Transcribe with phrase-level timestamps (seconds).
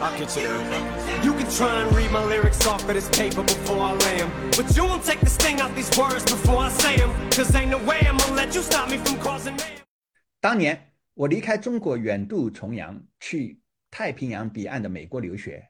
[0.00, 1.22] I'll get you there.
[1.22, 4.30] You can try and read my lyrics off of this paper before I lay them.
[4.56, 7.10] But you won't take the sting out these words before I say them.
[7.30, 9.66] Cause ain't no way I'm gonna let you stop me from causing them
[10.40, 13.60] 当年我离开中国远渡重洋，去
[13.90, 15.68] 太平洋彼岸的美国留学，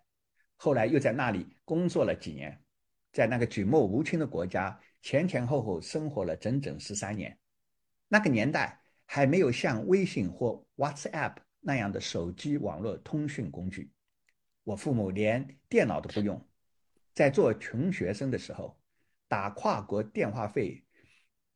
[0.54, 2.62] 后来又在那里工作了几年，
[3.12, 7.36] 在那个举目无亲的国家前前后后生活了整整十三年。
[8.06, 13.90] 那个年代还没有像微信或 WhatsApp 那样的手机网络通讯工具，
[14.64, 16.40] 我父母连电脑都不用。
[17.12, 18.78] 在做穷学生的时候，
[19.28, 20.82] 打跨国电话费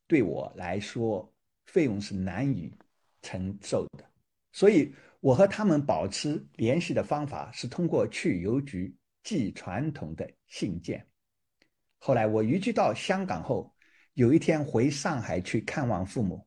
[0.07, 1.33] 对我来说
[1.67, 2.73] 费用是难以
[3.23, 4.05] 承受的，
[4.53, 11.07] 所以我和他们保持联系的方法是通过去邮局寄传统的信件。
[11.99, 13.75] 后来我移居到香港后，
[14.13, 16.47] 有一天回上海去看望父母，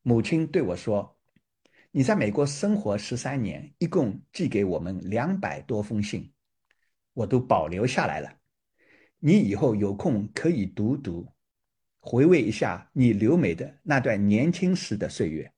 [0.00, 1.16] 母亲对我说
[1.90, 6.30] ：“你在美国生活十三年，一共寄给我们两百多封信，
[7.14, 8.30] 我都保留下来了。
[9.18, 11.26] 你以后有空可以读读，
[12.00, 15.50] 回味一下你留美的那段年轻时的岁月。”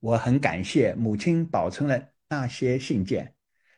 [0.00, 3.34] 我很感谢母亲保存了那些信件，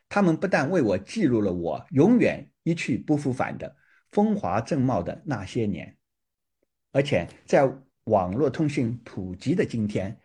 [0.09, 3.75] 他们不但为我记录了我永远一去不复返的
[4.09, 5.95] 风华正茂的那些年，
[6.91, 7.71] 而且在
[8.05, 10.19] 网络通讯普及的今天，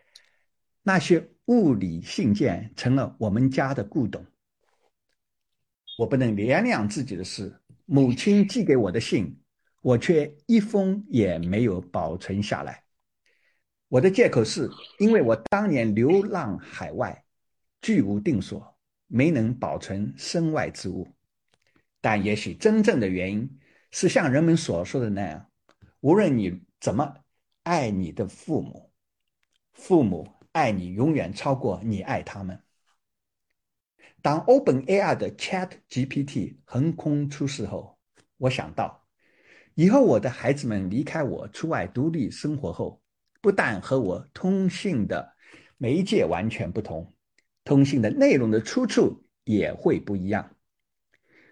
[0.83, 4.25] 那些物理信件成了我们家的古董。
[5.97, 9.39] 我不能原谅自己的是，母亲寄给我的信，
[9.81, 12.83] 我却一封也没有保存下来。
[13.87, 17.23] 我的借口是因为我当年流浪海外，
[17.81, 18.75] 居无定所，
[19.07, 21.07] 没能保存身外之物。
[21.99, 23.59] 但也许真正的原因
[23.91, 25.45] 是像人们所说的那样，
[25.99, 27.13] 无论你怎么
[27.63, 28.91] 爱你的父母，
[29.73, 32.61] 父母爱你永远超过你爱他们。
[34.21, 37.97] 当 OpenAI 的 Chat GPT 横空出世后，
[38.37, 39.07] 我想到，
[39.75, 43.01] 以后我的孩子们离开我出外独立生活后，
[43.41, 45.33] 不但和我通信的
[45.77, 47.15] 媒介完全不同，
[47.63, 50.55] 通信的内容的出处也会不一样。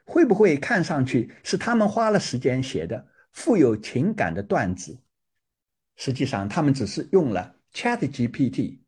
[0.05, 5.01] 会不会看上去是他们花了时间写的富有情感的段子？
[5.95, 8.79] 实际上，他们只是用了 Chat GPT，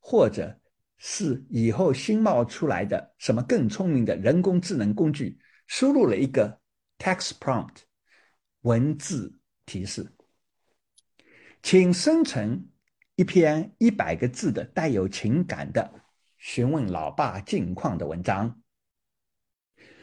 [0.00, 0.58] 或者
[0.96, 6.60] 是以后新冒出来的什么更聪明的人工智能工具，输入了一个
[6.98, 7.76] text prompt
[8.62, 10.12] 文字提示。
[11.62, 12.68] 请生成
[13.16, 15.92] 一篇一百个字的带有情感的
[16.36, 18.62] 询问老爸近况的文章。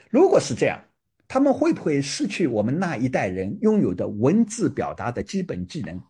[0.10, 0.86] 如果是这样，
[1.28, 6.02] 他们会不会失去我们那一代人拥有的文字表达的基本技能，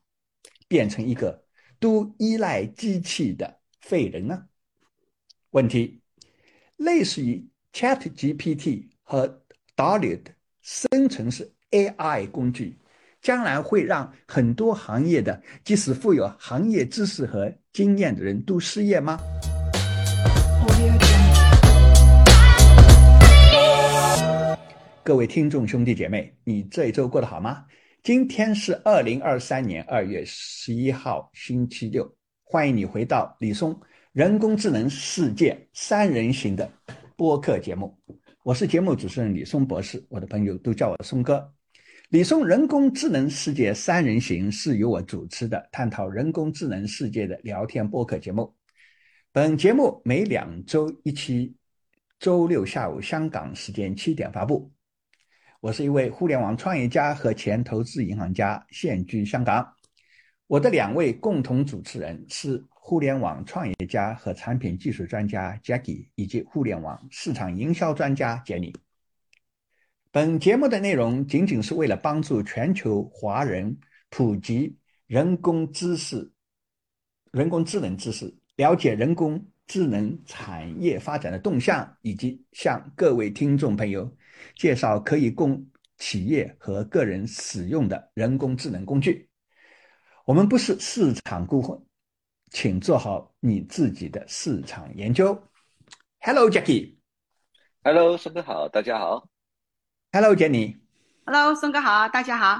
[0.67, 1.45] 变成一个
[1.79, 4.45] 都依赖机器的废人呢？
[5.51, 6.01] 问题
[6.75, 9.43] 类似于 Chat GPT 和
[9.75, 10.31] Dall 的
[10.63, 12.79] 生成式 AI 工具。
[13.21, 19.19] 将来会让很多行业的，即使富有行业知识和经验的人都失业吗？
[25.03, 27.65] 各位听众兄弟姐妹，你这一周过得好吗？
[28.01, 32.14] 今天是二零二三年二月十一号，星期六。
[32.47, 33.77] 欢迎你回到李松
[34.13, 36.71] 人工智能世界三人行的
[37.15, 37.97] 播客节目。
[38.43, 41.51] 我是节目主持人李松博士，我的朋友都叫我松哥。
[42.09, 48.55] 李松人工智能世界三人行是由我主持的，探讨人工智能世界的聊天播客节目。
[49.31, 51.55] 本节目每两周一期，
[52.19, 54.71] 周六下午香港时间七点发布。
[55.61, 59.74] 我是一位互联网创业家和前投资银行家，现居香港。
[60.47, 68.71] 我的两位共同主持人是互联网创业家和产品技术专家 Jackie，以及互联网市场营销专家 Jenny。
[70.11, 73.75] 本节目的内容仅仅是为了帮助全球华人
[74.11, 76.31] 普及人工知识、
[77.31, 84.15] 人工智能知识，了解人工智能产业发展的动向，以及向各位听众朋友
[84.55, 85.65] 介绍可以供
[85.97, 89.27] 企业和个人使用的人工智能工具。
[90.25, 91.79] 我们不是市场顾问，
[92.49, 95.39] 请做好你自己的市场研究。
[96.21, 96.95] Hello，Jackie。
[97.83, 99.29] Hello，孙哥好，大家好。
[100.11, 100.79] Hello，Jenny。
[101.27, 102.59] Hello，松哥好，大家好。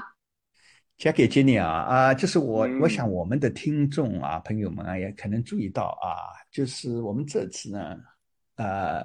[0.96, 7.96] Jackie，Jenny 啊啊，就是我，我想我们的听众啊，朋友们啊，也可能注意到啊，就是我们这次呢，
[8.54, 9.04] 呃，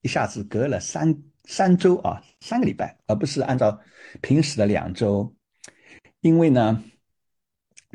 [0.00, 3.80] 一下子隔了三三周啊，三个礼拜，而不是按照
[4.20, 5.32] 平时的两周，
[6.22, 6.82] 因为呢，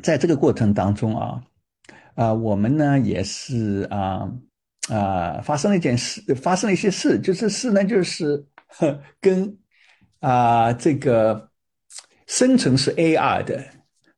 [0.02, 1.42] 在这个过程当中啊，
[2.14, 4.30] 啊，我们呢也是啊，
[4.88, 8.44] 啊，发生了一件事，发生了一些事，就是事呢，就是
[9.20, 9.56] 跟
[10.20, 11.48] 啊这个
[12.26, 13.64] 生成式 AR 的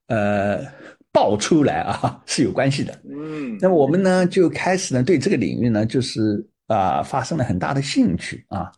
[0.09, 0.67] 呃
[1.13, 2.93] 爆出来啊是有关系的。
[3.05, 8.73] 嗯，那么我们呢就开始呢对这个领域呢就是啊发生了很大的兴趣啊。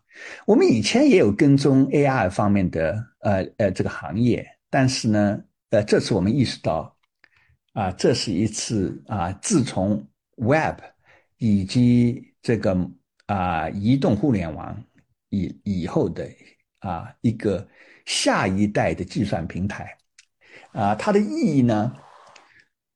[0.47, 6.97] 我们以前也有跟踪 AR 方面的呃呃这个行业，但是呢呃这次我们意识到
[7.73, 10.07] 啊这是一次啊自从
[10.37, 10.81] Web
[11.39, 12.91] 以及这个
[13.27, 14.85] 啊移动互联网
[15.31, 16.29] 以以后的
[16.81, 17.67] 啊一个
[18.05, 19.97] 下一代的计算平台
[20.73, 21.93] 啊它的意义呢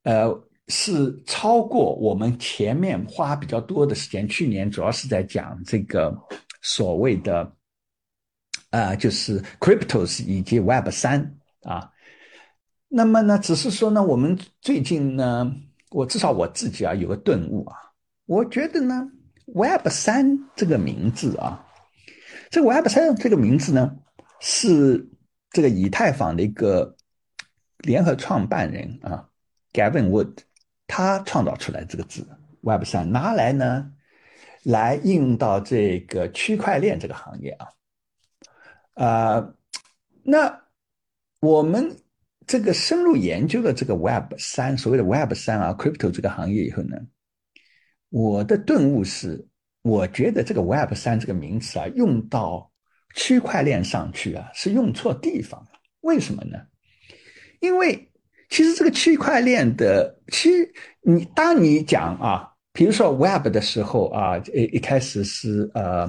[0.02, 0.48] 呃。
[0.68, 4.26] 是超过我们前面花比较多的时间。
[4.26, 6.18] 去年主要是在讲这个
[6.62, 7.52] 所谓的，
[8.70, 11.20] 啊，就是 cryptos 以及 Web 三
[11.64, 11.92] 啊。
[12.96, 15.52] 那么呢，只是说呢，我们最近呢，
[15.90, 17.76] 我至少我自己啊有个顿悟啊，
[18.26, 19.10] 我觉得呢
[19.46, 21.66] ，Web 三这个名字啊，
[22.50, 23.96] 这个 Web 三这个名字呢，
[24.38, 25.04] 是
[25.50, 26.94] 这个以太坊的一个
[27.78, 29.28] 联合创办人啊
[29.72, 30.32] ，Gavin Wood。
[30.86, 32.24] 他创造出来这个字
[32.60, 33.90] “Web 三”，拿来呢，
[34.62, 37.66] 来应用到这个区块链这个行业啊，
[38.92, 39.54] 啊，
[40.22, 40.60] 那
[41.40, 41.96] 我们
[42.46, 46.96] 这个深入研究了这个 Web 三，所谓的 Web 三啊，Crypto 这个行业以后呢，
[48.10, 49.46] 我的顿悟是，
[49.82, 52.70] 我觉得这个 Web 三这个名词啊，用到
[53.14, 55.68] 区块链上去啊，是用错地方了。
[56.00, 56.58] 为什么呢？
[57.60, 58.10] 因为。
[58.50, 60.50] 其实这个区块链的，其
[61.00, 66.06] 你当你讲啊，比如说 Web 的时候啊，一一开始是呃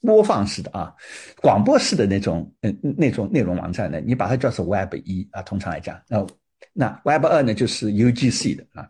[0.00, 0.94] 播放式的啊，
[1.40, 6.26] 广播式的那种嗯那种内容网站呢，你把它叫做 Web 一啊，通常来讲，那
[6.72, 8.88] 那 Web 二呢就是 UGC 的啊，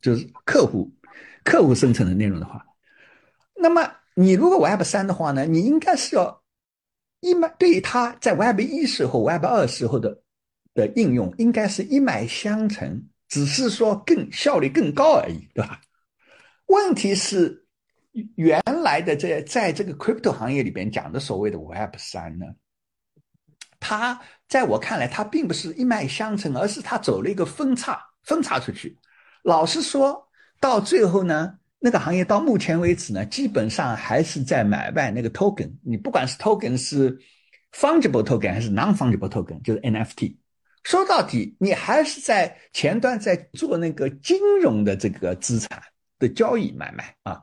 [0.00, 0.90] 就是客户
[1.44, 2.64] 客户生成的内容的话，
[3.54, 6.42] 那么你如果 Web 三的话呢，你应该是要
[7.20, 10.22] 一脉对于它在 Web 一时候、Web 二时候的。
[10.74, 15.80] 的应用应该是一脉相承，只是说更效率更高而已，对吧？
[16.66, 17.66] 问题是
[18.36, 22.46] 原来的这在这个 crypto 行业里边讲的所谓的 Web 三呢，
[23.80, 28.98] 它在我看来，它并不是一脉相承，而是它走了一个分叉，分叉出去。
[29.42, 30.28] 老实说，
[30.60, 35.72] 到最后呢，那个行业到目前为止呢，基本上还是在买卖那个 token。
[35.84, 37.18] 你不管是 token 是
[37.72, 40.36] fungible token 还是 non fungible token，就是 NFT。
[40.84, 45.82] 说到底，你还是在前端在做那个金融的这个资产
[46.18, 47.42] 的交易买卖啊。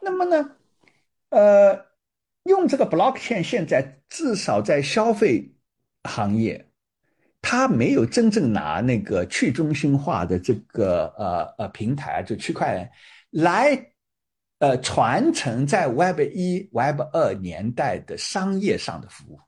[0.00, 0.56] 那么呢，
[1.30, 1.86] 呃，
[2.44, 5.54] 用这个 blockchain 现在至少在消费
[6.04, 6.66] 行业，
[7.40, 12.90] 它没有真正拿那个去中心化的这个呃呃平台，就区块链
[13.30, 13.92] 来
[14.58, 19.40] 呃传承在 Web 一、Web 二年代的商业上的服务。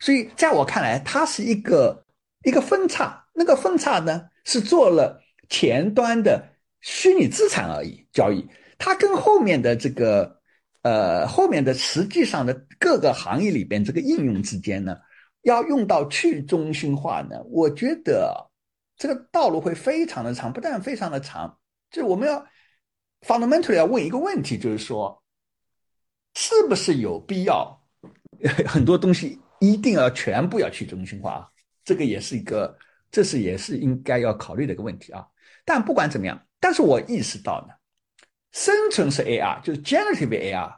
[0.00, 2.04] 所以在我看来，它是一个。
[2.44, 6.44] 一个分叉，那个分叉呢是做了前端的
[6.80, 8.44] 虚拟资产而已交易，
[8.84, 10.40] 它跟后面的这个
[10.82, 14.98] 呃后面的实际上的各个行业里边这个应用之间呢，
[15.42, 18.50] 要用到去中心化呢，我觉得
[18.96, 21.56] 这个道路会非常的长，不但非常的长，
[21.92, 22.44] 就我们要
[23.20, 25.22] fundamentally 要问一个问题，就是说，
[26.34, 27.80] 是不是有必要
[28.66, 31.48] 很多东西一定要全部要去中心化？
[31.84, 32.76] 这个也是一个，
[33.12, 35.24] 这是也是应该要考虑的一个问题啊。
[35.64, 37.74] 但不管怎么样，但是我意识到呢，
[38.52, 40.74] 生成式 AR 就是 generative AR，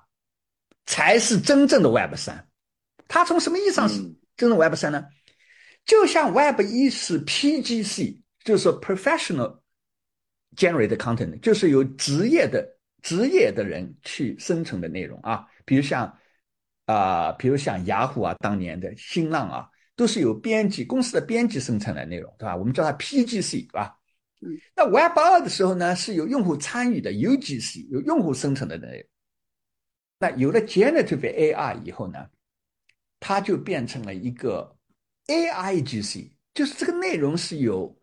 [0.87, 2.49] 才是真正的 Web 三。
[3.07, 4.01] 它从什么意义上是
[4.37, 5.07] 真正 Web 三呢？
[5.85, 9.61] 就像 Web 一是 PGC，就是说 professional
[10.57, 12.67] generated content，就是由职业的
[13.03, 16.17] 职业的人去生成的内容啊，比如像
[16.87, 19.69] 啊，比如像雅虎啊，当年的新浪啊。
[19.97, 22.57] 都是由编辑公司的编辑生产的内容，对吧？
[22.57, 23.97] 我们叫它 PGC，对吧？
[24.75, 29.09] 那 Web 二的时候呢，是有用户参与的 UGC，有用户生成的内容。
[30.19, 32.27] 那有了 Generative AI 以后呢，
[33.21, 34.77] 它就变成了一个
[35.27, 37.97] AIGC，就是这个内容是由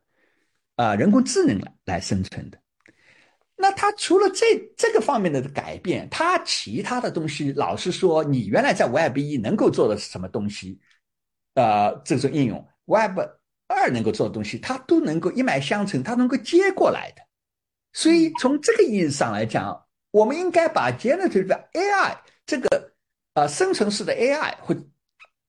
[0.76, 2.60] 啊人工智能来来生成的。
[3.56, 10.80] 那它除了这这个方面的改变，它其他的东西，老实说，你原来在 Web 一能够做的是什么东西？
[11.54, 13.20] 呃，这种应用 Web
[13.72, 17.22] 二能够做的东西，它都能够一脉相承，它能够接过来的。
[17.94, 22.94] 所以从这个意义上来讲，我们应该把 Generative AI 这个
[23.34, 24.78] 呃生成式的 AI 会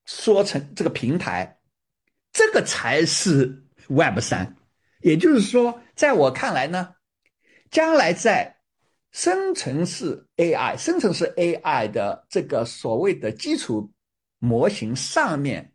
[0.06, 1.58] 说成这个平台，
[2.32, 4.56] 这个才是 Web 三。
[5.00, 6.94] 也就是说，在我看来呢，
[7.70, 8.56] 将来在
[9.10, 13.92] 生成式 AI，生成式 AI 的这个所谓的基础
[14.38, 15.71] 模型上面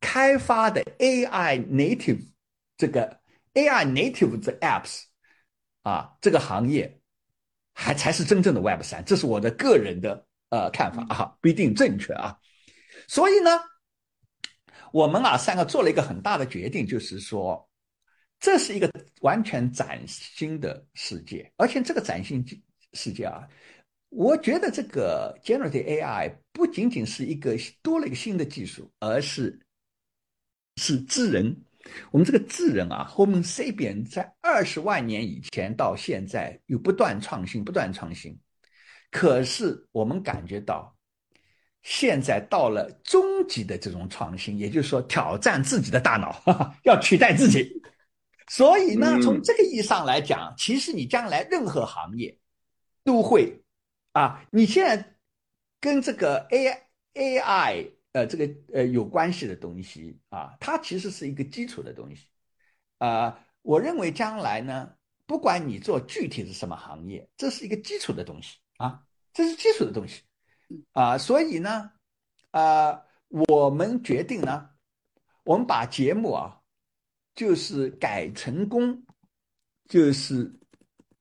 [0.00, 2.26] 开发的 AI native
[2.76, 3.20] 这个
[3.54, 5.02] AI native 的 apps
[5.82, 7.00] 啊，这个行业
[7.72, 12.38] 还才是真正的 Web 三，这是我的个人的呃看法啊，不一定正确啊。
[13.06, 13.50] 所以呢，
[14.92, 17.68] 我们啊三个做了一个很大的决定，就是说
[18.38, 18.90] 这是一个
[19.22, 22.44] 完全崭新的世界，而且这个崭新
[22.92, 23.48] 世界啊，
[24.10, 29.58] 我觉得这个 generative AI 不仅仅是一个多了一个新的技术，而是
[30.78, 31.54] 是智人。
[32.10, 38.38] 我们这个智人啊，Homo sapien 在二十万年以前到现在又不断创新，不断创新。
[39.10, 40.96] 可是我们感觉到，
[41.82, 47.68] 现在到了终极的这种创新，也就是说挑战自己的大脑，哈哈要取代自己。
[48.48, 52.38] 所以呢，从这个意义上来讲，其实你将来任何行业。
[53.04, 53.62] 都会
[54.12, 54.44] 啊！
[54.50, 55.14] 你现在
[55.80, 56.66] 跟这个 A
[57.14, 62.26] A I 呃这个呃有关系的东西啊，它其实是一个基础的东西
[62.98, 63.38] 啊。
[63.62, 64.92] 我认为将来呢，
[65.26, 70.22] 不管你做具体是什么行业，这是一个基础的东西啊，这是基础的东西
[70.92, 71.18] 啊。
[71.18, 71.90] 所以呢，
[72.50, 74.70] 啊，我们决定呢，
[75.44, 76.60] 我们把节目啊，
[77.34, 79.04] 就是改成功，
[79.88, 80.54] 就是。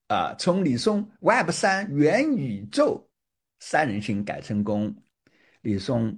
[0.09, 3.09] 啊，从李松 Web 三元宇宙
[3.59, 4.95] 三人行改成功，
[5.59, 6.17] 李松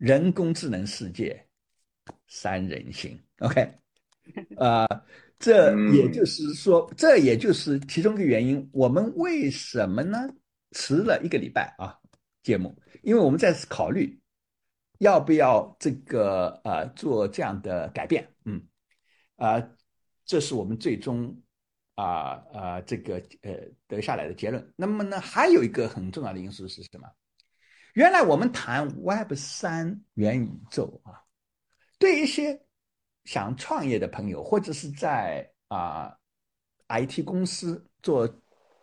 [0.00, 1.46] 人工智能世界
[2.26, 3.70] 三人行，OK，
[4.56, 4.88] 啊，
[5.38, 8.66] 这也就是说，这也就是其中一个原因。
[8.72, 10.18] 我们为什么呢？
[10.70, 11.98] 迟了一个礼拜啊，
[12.42, 14.18] 节目，因为我们在考虑
[15.00, 18.66] 要不要这个呃做这样的改变，嗯，
[19.36, 19.62] 啊，
[20.24, 21.38] 这是我们最终。
[21.96, 23.52] 啊啊，这个呃
[23.86, 24.72] 得下来的结论。
[24.74, 27.06] 那么呢，还有一个很重要的因素是什么？
[27.94, 31.22] 原来我们谈 Web 三元宇宙啊，
[31.98, 32.60] 对一些
[33.24, 36.14] 想创业的朋友，或者是在啊
[36.88, 38.28] IT 公司做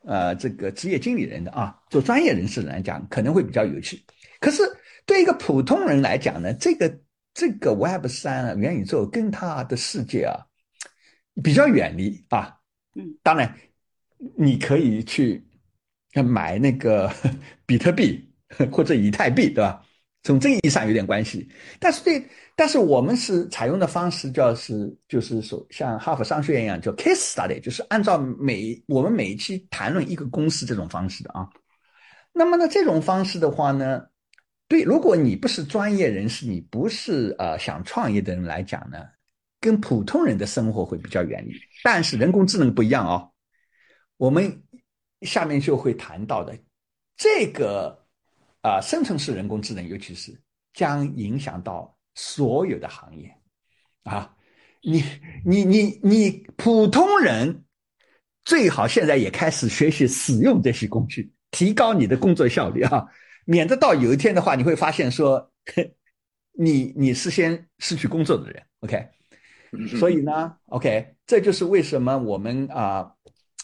[0.03, 4.05] 呃这个职业经理人的啊，做专业人士来讲，可能会比较有趣。
[4.39, 4.63] 可是
[5.05, 6.99] 对一个普通人来讲呢，这个
[7.33, 10.45] 这个 Web 三元宇宙跟他的世界啊
[11.43, 12.57] 比较远离啊。
[13.21, 13.57] 当然，
[14.35, 15.45] 你可以去
[16.13, 17.11] 买那个
[17.65, 18.26] 比特币
[18.71, 19.83] 或者以太币，对吧？
[20.23, 21.47] 从这个意义上有点关系。
[21.79, 22.23] 但是对，
[22.55, 31.47] 但是我们是采用的方式，叫是就是说，像哈佛商学院一样，叫 case study，就是按照每我们每一期谈论一个公司这种方式的啊。
[32.33, 34.01] 那么呢，这种方式的话呢，
[34.67, 38.97] 对，如果你不是专业人士，你不是呃想创业的人来讲呢？
[39.59, 41.51] 跟普通人的生活会比较远离，
[41.83, 43.31] 但是人工智能不一样哦。
[44.17, 44.63] 我们
[45.21, 46.55] 下面就会谈到的
[47.15, 48.06] 这个
[48.61, 50.39] 啊，生成式人工智能，尤其是
[50.73, 53.33] 将影响到所有的行业
[54.03, 54.35] 啊。
[54.81, 55.03] 你
[55.45, 57.63] 你你你普通人
[58.45, 63.05] 最好现在也开始学习使用这些工具，提高你的工作效率啊，
[63.45, 65.51] 免得到有一天的话，你会发现说，
[66.53, 68.63] 你你是先失去工作的人。
[68.79, 69.09] OK。
[69.99, 73.11] 所以呢，OK，这就是为什么我们啊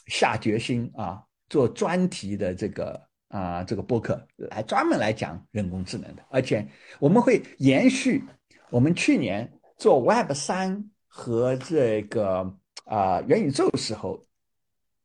[0.08, 3.02] 下决心啊做专题的这个
[3.34, 6.64] 啊这个播客来专门来讲人工智能的，而且
[7.00, 8.24] 我们会延续
[8.70, 14.24] 我们去年做 Web 三和这个啊元宇宙时候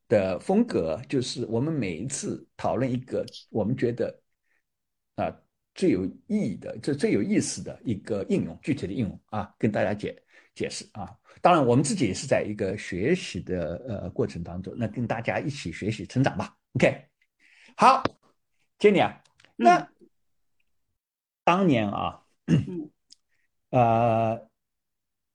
[0.09, 4.21] 的风格，就是我们每一次讨论一个我们觉得
[5.17, 5.35] 啊
[5.75, 10.23] 最有意义的、这最有意思的一个应用，具体的应用啊，跟大家解。
[10.55, 11.09] 解释啊，
[11.41, 16.53] 当然我们自己也是在一个学习的呃过程当中，那跟大家一起学习成长吧。
[16.73, 17.01] OK，
[17.81, 18.03] 好
[18.81, 19.23] ，Jenny 啊，
[19.55, 19.89] 那
[21.45, 22.25] 当年啊，
[23.71, 24.49] 呃，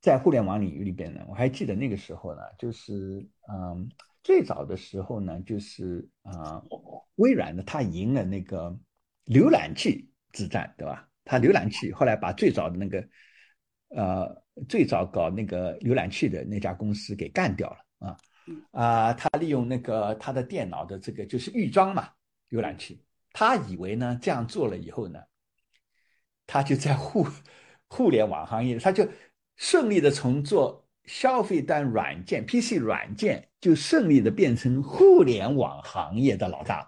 [0.01, 3.89] 在互联网领域里边呢，我还记得那个时候呢，就是嗯，
[4.25, 6.61] 最早的时候呢，就是啊，
[7.15, 8.77] 微软呢，它赢了那个
[9.27, 11.07] 浏览器之战，对吧？
[11.23, 13.07] 它浏览器后来把最早的那个
[13.87, 14.43] 呃。
[14.69, 18.17] 最早搞那个浏览器的那家公司给干掉了啊
[18.71, 19.13] 啊！
[19.13, 22.07] 他利用那个他的电脑的这个就是预装嘛
[22.53, 25.19] 浏览器，他以为呢这样做了以后呢，
[26.45, 27.25] 他就在互
[27.87, 29.07] 互联网行业，他就
[29.55, 36.87] 顺利的从做消费端软件 PC 软件，就顺利的变成互联网行业的老大。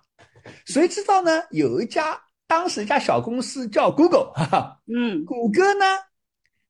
[0.68, 1.32] 谁知道呢？
[1.50, 5.86] 有一家当时一家小公司叫 Google，哈哈，嗯，谷歌呢？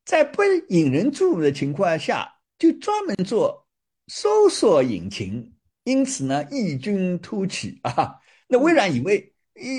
[0.06, 2.26] 在不引人注目的情况下，
[2.58, 3.66] 就专门做
[4.06, 5.52] 搜索引擎，
[5.84, 8.18] 因此呢异军突起啊！
[8.48, 9.32] 那微软以为，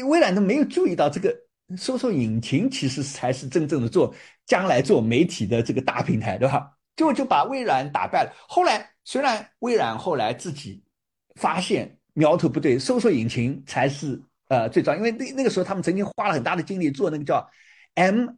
[0.07, 1.35] 微软都没有注意到这个
[1.77, 4.13] 搜索引擎其实才是真正的做
[4.45, 6.71] 将来做媒体的这个大平台，对吧？
[6.95, 8.33] 结果就把微软打败了。
[8.47, 10.83] 后来虽然微软后来自己
[11.35, 14.19] 发现苗头不对，搜索引擎才是
[14.49, 17.47] 呃最早，因为那那个时候他们曾经花了很大的精力做那个叫
[17.93, 18.29] M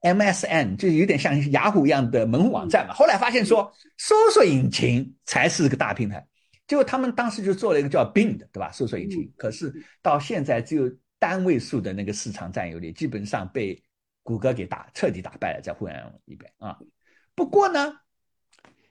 [0.00, 2.94] M S N，就有点像雅虎一样的门户网站嘛。
[2.94, 6.26] 后来发现说搜索引擎才是个大平台。
[6.66, 8.72] 结果他们当时就做了一个叫 Bing 的，对吧？
[8.72, 13.80] 搜索引擎，可是到现在只有单位数的那个市场占有率，基本上被
[14.24, 16.76] 谷歌给打彻底打败了，在互联网里边啊。
[17.36, 17.92] 不过呢，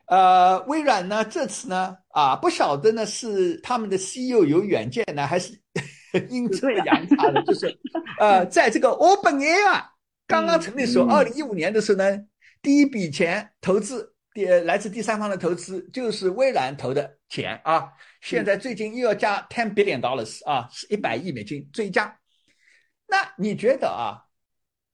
[0.07, 5.59] 呃，微软呢这次呢啊，不晓得呢是他们的 CEO 有远见呢，还是
[6.29, 7.77] 阴错阳差的，就是
[8.19, 9.83] 呃，在这个 OpenAI
[10.27, 12.25] 刚刚成立时候，二零一五年的时候呢，
[12.61, 14.14] 第一笔钱投资。
[14.35, 22.19] 第来自第三方的投资就是微软投的钱啊，现在最近又要加 ten billion dollars 啊，是一百亿美金追加。
[23.07, 24.27] 那你觉得啊，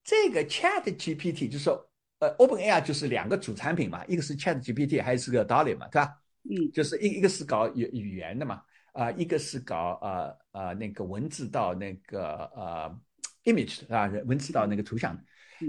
[0.04, 6.16] 这个 Chat GPT 就是说，呃，OpenAI 就是两个主产品嘛，一个是 Chat GPT，还是个 Dolly 嘛，对吧？
[6.44, 8.62] 嗯，就是一一个是搞语语言的嘛，
[8.94, 13.00] 啊，一个是搞呃呃那个文字到那个呃
[13.46, 15.20] image 啊，文字到那个图像。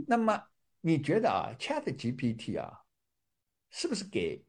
[0.07, 0.39] 那么
[0.83, 2.81] 你觉得啊，Chat GPT 啊？
[3.73, 4.41] 是不是给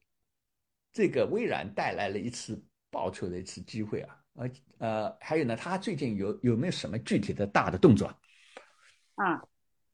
[0.91, 2.61] 这个微软带来了一次
[2.91, 4.15] 报仇的一次机会啊？
[4.35, 4.49] 呃
[4.79, 8.07] 呃，还有呢，他最近有有没有什么具体的大的动作？
[9.15, 9.41] 啊，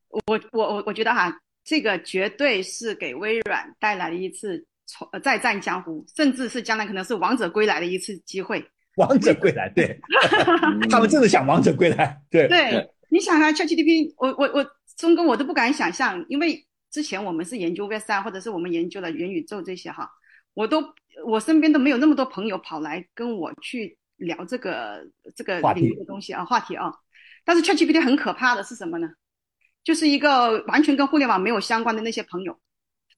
[0.10, 1.32] 我我我我觉得哈，
[1.64, 8.66] 这个绝对是给微软带来了一次重再战江湖，甚至是将来可能是王者归来的一次机会。
[8.96, 10.00] 王者归来，对，
[10.90, 12.90] 他们真的想王者归来，对对。
[13.10, 14.66] 你想啊，ChatGPT，我我我
[14.98, 16.66] 钟哥我都不敢想象，因为。
[16.92, 20.10] 之前我们是研究 Web 三，或者是我们研究了元宇宙这些哈，
[20.54, 20.84] 我都
[21.26, 25.06] 我身边都没有那么多朋友跑来跟我去聊这个
[25.36, 26.92] 这个领域的东西啊话题啊。
[27.46, 29.08] 但是 ChatGPT 很可怕的是什么呢？
[29.84, 32.60] 就是一个完全跟互联网没有相关的那些朋友，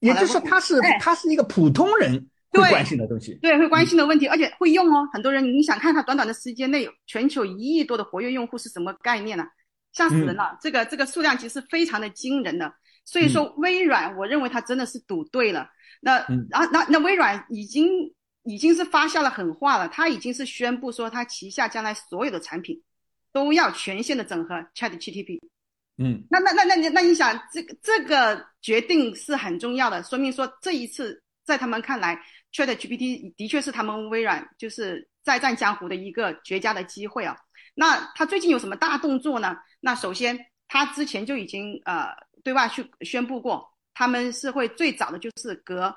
[0.00, 5.08] 也就是说他是他是一个普通人会关心的东西，对会关心的问题，而且会用哦。
[5.12, 9.44] 很多人你想看他短短的时间内全球一亿多的活跃用户是什么概念呢？
[9.92, 10.56] 吓死人了！
[10.58, 12.72] 这个这个数量其实非常的惊人的。
[13.04, 15.68] 所以说，微软，我认为它真的是赌对了。
[16.00, 16.18] 那，
[16.50, 17.88] 然后，那那微软已经
[18.44, 22.80] 已经是发下了狠话了，它已经是宣布说，它旗下将来所有的产品
[23.32, 25.40] 都要全线的整合 ChatGPT。
[25.98, 32.20] 嗯，那那那那你那你想，这个这个决定是很重要的，说明说这一次在他们看来
[32.52, 37.36] ，ChatGPT 的确是他们微软就是再战江湖的一个绝佳的机会啊。
[37.74, 39.56] 那他最近有什么大动作呢？
[39.80, 40.38] 那首先，
[40.72, 42.08] 他之前就已经呃。
[42.44, 45.94] 对外去宣布过，他们是会最早的就是革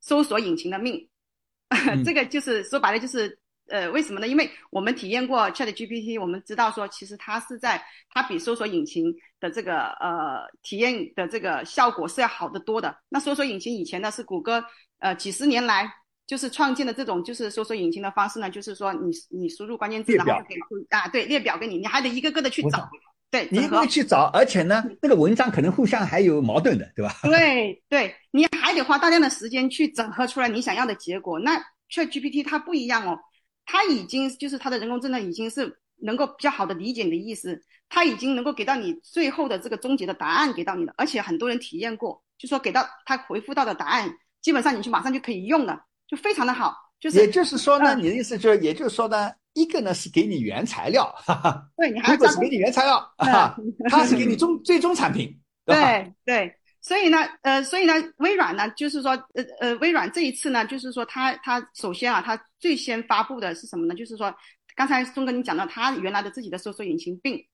[0.00, 1.08] 搜索引擎的命，
[2.06, 3.36] 这个就是说白了就是
[3.66, 4.28] 呃为什么呢？
[4.28, 12.96] 因为我们体验过 Chat GPT，我们知道说其实它是在它比搜索引擎的这个呃体验的这个效果是要好得多的。
[13.08, 14.64] 那搜索引擎以前呢是谷歌
[15.00, 15.92] 呃几十年来
[16.28, 20.54] 就是创建的这种就是搜索引擎的方式呢，就是说你你输入关键字然后给
[20.96, 22.88] 啊对列表给你，你还得一个个的去找。
[23.30, 27.14] 对，你一个去找，而且呢，那个文章可能互相还有矛盾的，对吧？
[27.28, 31.38] 对对，你还得花大量的时间去整合出来你想要的结果。
[31.38, 33.18] 那 ChatGPT 它不一样哦，
[33.66, 44.10] 它已经就是它的人工智能已经是能够比较好的理解你的意思，它已经能够给到你最后的这个终结的答案给到你了，而且很多人体验过，就说给到他回复到的答案，
[44.40, 46.74] 基本上你去马上就可以用了，就非常的好。
[46.98, 49.30] 就是，也就是说呢，你的意思就是，也就是说呢。
[49.58, 53.56] 一个呢是给你原材料，哈哈，对你还是给你原材料，哈，
[53.88, 63.94] 它是给你终最终产品，对对，所以呢，呃，所以呢，微软呢，就是说，呃呃，微软这一次呢，就是说，它它首先啊，它最先发布的是什么呢？
[63.94, 64.32] 就是说，
[64.76, 67.44] 刚才钟哥你讲到，它原来的自己的搜索引擎并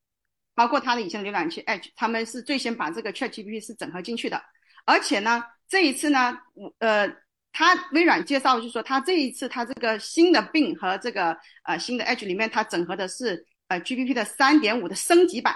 [0.54, 4.40] 包括它的以前的浏览器 Edge，他们是最先把这个 ChatGPT 是整合进去的，
[4.84, 6.36] 而且呢，这一次呢，
[6.78, 7.23] 呃。
[7.56, 15.54] 他微软介绍就是说，他这一次他这个新的病和这个呃新的 Edge 里面，它整合的是呃 GPT 的三点五的升级版，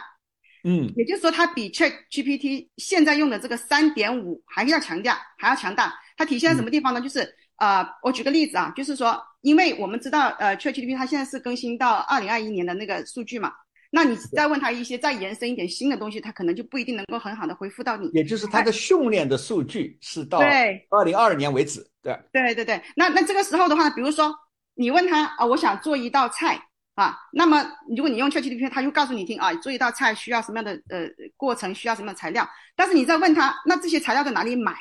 [0.62, 5.92] 嗯，也就是说，它比 Chat GPT 现在用的这个三点五还要强调，还要强大。
[6.16, 7.00] 它体现在什么地方呢？
[7.00, 13.52] 就是呃，我举个例子啊，就是说，因为我们知道呃 Chat GPT 它现在是更新到二零二一年的那个数据嘛。
[13.90, 18.10] 那你再问他一些再延伸一点新的东西，他可能就不一定能够很好的回复到你。
[18.12, 22.82] 也就是他的训练的数据是到对二零二二年为止，对对对对。
[22.94, 24.34] 那那这个时候的话，比如说
[24.74, 26.60] 你问他啊，我想做一道菜
[26.96, 32.46] 啊，那么如果你用 ChatGPT，他就告诉你听啊，做一道菜需要什么样的呃过程，需要什么样的材料。
[32.76, 34.76] 但是你再问他，那这些材料在哪里买？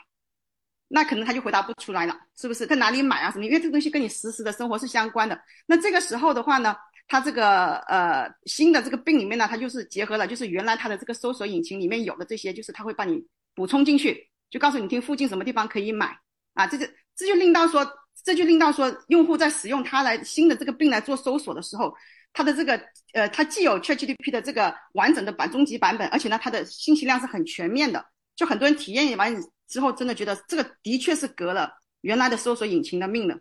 [0.90, 2.66] 那可能他就回答不出来了，是不是？
[2.66, 3.32] 在哪里买啊？
[3.32, 3.46] 什么？
[3.46, 5.40] 因为这个东西跟你实时的生活是相关的。
[5.66, 6.76] 那这个时候的话呢？
[7.08, 16.18] 它这个呃新的这个病里面呢，它就是结合了就是原来它的这个搜索引擎里面有的这些，就是它会帮你补充进去，就告诉你听附近什么地方可以买
[16.54, 17.90] 啊，这就这就令到说
[18.24, 21.94] 这就令到说用户在使用它来新的这个病来做搜索的时候，
[22.34, 22.78] 它的这个
[23.14, 29.34] 呃它既有 ChatGPT 的这个完整的版终极版本，而且呢它的信息量是很全面的，就很多人体验完
[29.70, 33.40] 之后真的觉得这个的确是革了原来的搜索引擎的命的。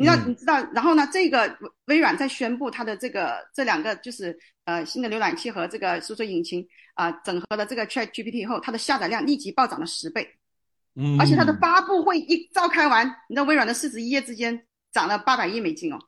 [0.00, 1.06] 你知道，你知道，然后呢？
[1.12, 4.34] 这个微软在宣布它的这个这两个就是
[4.64, 10.26] 呃新的浏览器和这个搜索引擎啊整合了这个 Chat GPT 以后，它的下载量立即暴涨了十倍，
[10.94, 15.98] 嗯，而且它的发布会一召开完，你知道微软的市值一夜之间涨了八百亿美金哦，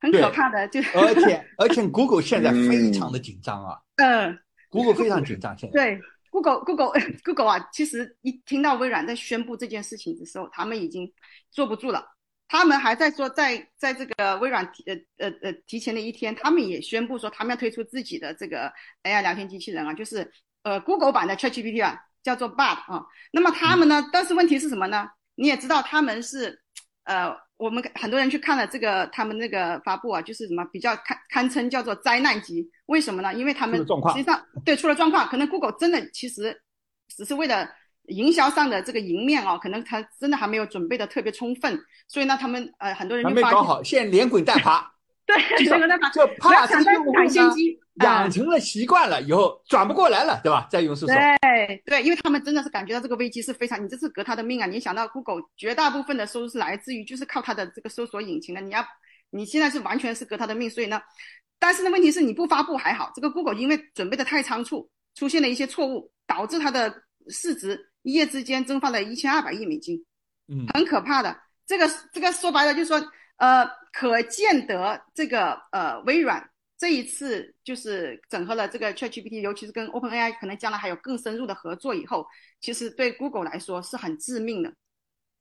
[0.00, 4.38] 很可怕的，就而且而且 Google 现在非常的紧张啊，嗯
[4.70, 6.92] ，Google 非常紧张现在，对，Google Google
[7.24, 11.12] Google 啊，其实一听到微软在宣布这件事情的时候，他们已经
[11.50, 12.13] 坐不住了。
[12.46, 18.70] 他们还在说，在在这个微软提呃呃呃提前的一天，他们也宣布说，他们要推出自己的这个
[19.02, 20.30] AI 聊天机器人啊，就是
[20.62, 23.04] 呃 Google 版的 ChatGPT 啊，叫做 Bard 啊。
[23.32, 24.08] 那么他们呢？
[24.12, 25.08] 但是问题是什么呢？
[25.34, 26.60] 你也知道，他们是
[27.04, 32.70] 呃，我们很多人去看了这个他们那个发布啊，就是什么比较堪堪称叫做灾难级。
[32.86, 33.34] 为什么呢？
[33.34, 36.60] 因为他们实际上对出了状况，可能 Google 真的其实
[37.08, 37.68] 只是为了。
[38.08, 44.92] 营销上的这个赢面啊，可能他真的还没有准备的特别充分，所以呢，他们呃很多人就没搞好，现在连滚带爬，
[45.24, 50.66] 对，连滚带爬，就怕抢抢先机，养成了习惯了以后转不过来了，对吧？
[50.70, 54.66] 再用搜索，对对，因为他们真的是感觉到这个危机是非常，你这是革他的命啊！
[54.66, 58.84] 你想到 Google 绝大部分的收入是来自于就是靠它的这个搜索引擎的，你要
[59.30, 61.00] 你现在是完全是革他的命，所以呢，
[61.58, 66.94] 但是呢，问题是你不发布还好，这个 Google 因为准备的太仓促，出现了一些错误，导致它的
[67.30, 67.80] 市值。
[68.04, 70.04] 一夜之间蒸发了一千二百亿美金，
[70.46, 71.36] 嗯，很可怕的。
[71.66, 73.02] 这个这个说白了就是说，
[73.36, 82.26] 呃，可见得这个呃微软这一次就是整合了这个 ChatGPT，尤其是跟 OpenAI，可能将来还有更深入的合作以后，
[82.60, 84.70] 其实对 Google 来说是很致命的。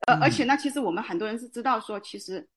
[0.08, 2.48] 呃，而且呢，其实我们很多人是知道说，其实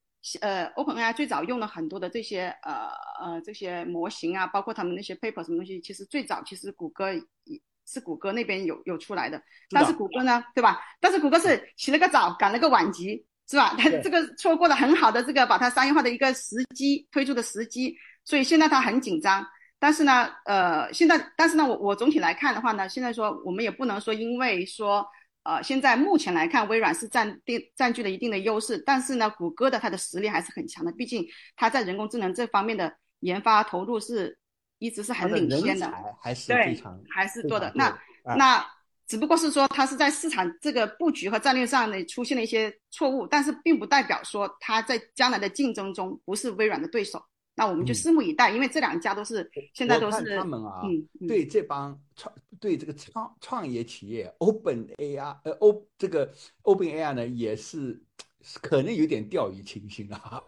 [0.40, 2.88] 呃 OpenAI 最早用了很多的这些呃
[3.20, 7.60] 呃这些模型啊，包括他们那些 paper 什么东西，其实最早其实谷歌也。
[7.86, 10.80] 是谷歌那边有有出来的，但是谷歌呢，对吧？
[11.00, 13.74] 但是谷歌是起了个早，赶了个晚集，是吧？
[13.78, 19.46] 它这个错过了很好的这个把它商业化的一个时机，推出的时机，所以现在它很紧张。
[19.78, 25.06] 但是呢，呃，现在，但是呢，我我总体来看的话呢，现在说我们也不能说，因为说，
[25.44, 31.24] 呃，现在目前来看，微软是占定占据了一定的优势，但是呢，谷歌的它的实力还是很强的，毕竟
[31.56, 34.36] 它在人工智能这方面的研发投入是。
[34.78, 37.72] 一直是很领先的，还是非常还是多的。
[37.74, 37.98] 那
[38.36, 38.66] 那
[39.06, 47.24] 只不过是说，它是在市场这个布局和战略上呢出现了一些错误，但是并不代表说它在将来的竞争中不是微软的对手。
[47.54, 50.82] 那我们就拭目以待，因为这两家都是现在都是他们啊，
[51.26, 56.30] 对这帮创对这个创创业企业 Open AI 呃 O 这个
[56.62, 57.98] Open AI 呢也是
[58.60, 60.42] 可能有点掉以轻心啊。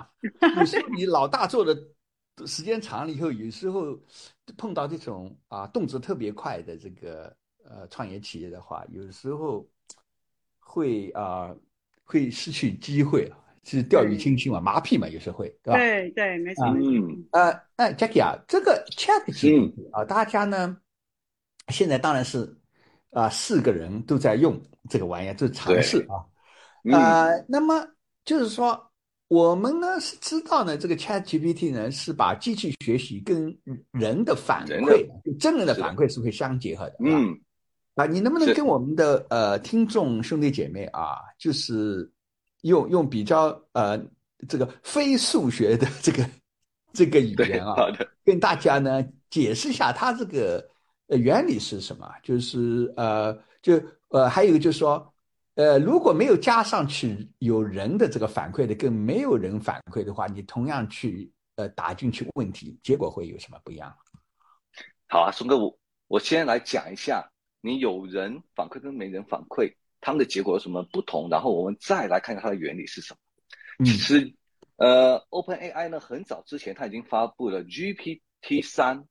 [0.58, 1.74] 有时候你老大做的。
[2.46, 3.98] 时间长了以后，有时候
[4.56, 9.66] 碰到这种啊动作特别快的这个呃创业企业的话，有时候
[10.58, 11.54] 会啊
[12.04, 15.78] 会失去机会啊，是掉以轻心嘛，麻痹嘛，有时候会，对吧？
[15.78, 16.66] 对对，没错。
[16.66, 20.76] 嗯，呃，那 Jackie 啊，这个 ChatGPT 啊，大家呢
[21.68, 22.56] 现在当然是
[23.10, 26.24] 啊四个人都在用这个玩意儿，就尝试啊，
[26.92, 27.86] 呃，那么
[28.24, 28.87] 就是说。
[29.28, 33.54] 我们呢是知道呢，这个 Chat GPT 呢是把机器学习跟
[33.92, 36.96] 人的反馈，就真人的反馈是会相结合的。
[37.00, 37.38] 嗯，
[37.94, 42.10] 啊，你能不能跟我们的呃听众兄弟姐妹啊，就是
[42.62, 44.02] 用用比较呃
[44.48, 46.26] 这个非数学的这个
[46.94, 47.74] 这个语言啊，
[48.24, 50.66] 跟大家呢解释一下它这个
[51.08, 52.10] 呃原理是什么？
[52.22, 55.06] 就是呃就呃还有就是说。
[55.58, 63.92] 呃，如果没有加上去有人的这个反馈的，跟没有人反馈的话，你同样去呃打进去问题，结果会有什么不一样？
[65.08, 67.28] 好啊，松哥，我我先来讲一下，
[67.60, 73.84] 你有人反馈跟没人反馈，他们的结果有什么不同，然后我们再来看看它的原理是什么。
[73.84, 74.32] 其实，
[74.76, 79.04] 呃，Open AI 呢，很早之前它已经发布了 GPT 三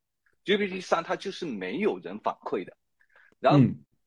[0.45, 2.77] ，GPT 三它就是没有人反馈的，
[3.41, 3.59] 然后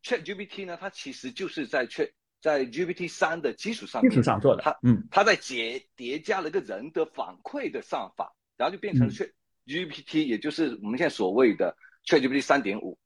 [0.02, 9.30] Chat GPT 呢，它其实就是在 Chat 在 GPT 三的基础上，基础上做的，它嗯，它在叠叠加了个人的反馈的算法，然后就变成了 Chat
[9.66, 11.76] GPT，也就是我们现在所谓的
[12.06, 12.98] Chat GPT 三点五。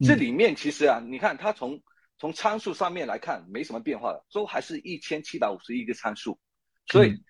[0.00, 1.82] 这里面其实啊，你看它从
[2.18, 6.38] 从参数上面来看没什么变化的，都还是一千七百五十一个参数。
[6.86, 7.20] 所以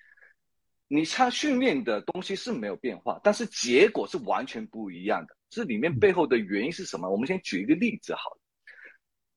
[0.87, 5.37] 你他训练的东西是没有变化，但是结果是完全不一样的。
[5.51, 7.11] 这里面背后的原因是什么？
[7.11, 8.38] 我们先举一个例子好了，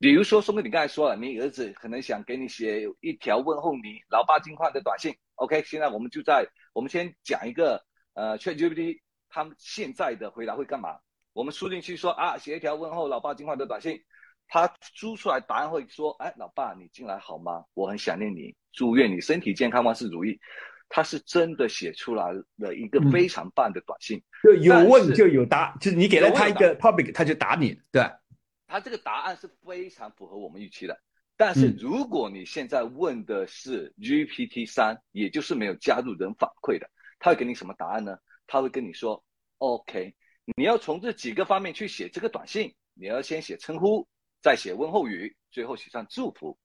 [0.01, 5.15] 比如说松哥，你刚才说了，你儿子可能想给你写一条问候你老爸近况的短信。
[5.35, 7.85] OK，现在我们就在我们先讲一个
[8.15, 8.97] 呃，ChatGPT
[9.29, 10.97] 他们现在的回答会干嘛？
[11.33, 14.01] 我们输进去说啊，写一条问候老爸近况的短信，
[14.47, 17.63] 他输出来答案会说，哎，老爸你近来好吗？
[17.75, 20.39] 我很想念你，祝愿你身体健康，万事如意。
[20.89, 28.03] 他是真的写出来了一个非常棒的短信，就有问就有答，就是你给了他一个 topic，他就答你，对
[28.71, 30.97] 他这个答案是非常符合我们预期的。
[31.35, 38.17] 但是如果你现在问的是 GPT 三，也就是没有加入人反馈的，他会给你什么答案呢？
[38.47, 39.21] 他会跟你说
[39.57, 40.15] ，OK，
[40.55, 44.07] 你要从这几个方面去写这个短信，你要先写称呼，
[44.41, 46.57] 再写问候语，最后写上祝福。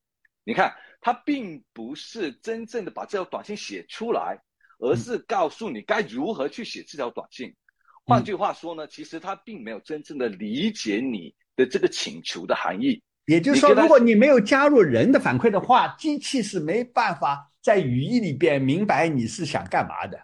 [0.45, 4.38] 你看，他并不是真正的把这条短信写出来，
[4.79, 7.57] 而是告诉你该如何去写这条短信。
[8.05, 13.03] 换句话说呢，其实他并没有真正的理解你的这个请求的含义。
[13.27, 20.16] 也就是说，如果你没有加入人的反馈的话，机器是没办法在语义里边明白你是想干嘛的。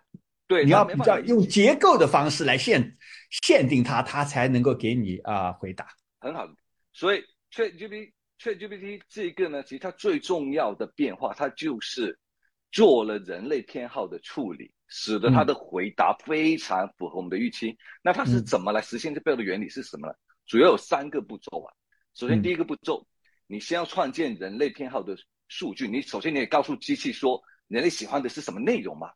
[0.47, 2.97] 对，你要比较用结构的方式来限
[3.43, 5.89] 限定它，它才能够给你啊回答。
[6.21, 6.47] 很好，
[6.93, 8.13] 所以 ChatGPT。
[8.43, 12.19] ChatGPT 这个呢，其实它最重要的变化，它就是
[12.73, 17.79] 做了人类偏好的处理，使得它的回答非常符合我们的预期。
[18.03, 20.15] 那它是怎么来实现这背后的原理是什么呢？
[20.47, 21.73] 主要有三个步骤啊。
[22.15, 23.07] 首先，第一个步骤，
[23.47, 25.17] 你先要创建人类偏好的
[25.49, 25.89] 数据。
[25.89, 29.11] 你首先你也告诉机器说，人类喜欢的是什么内容嘛？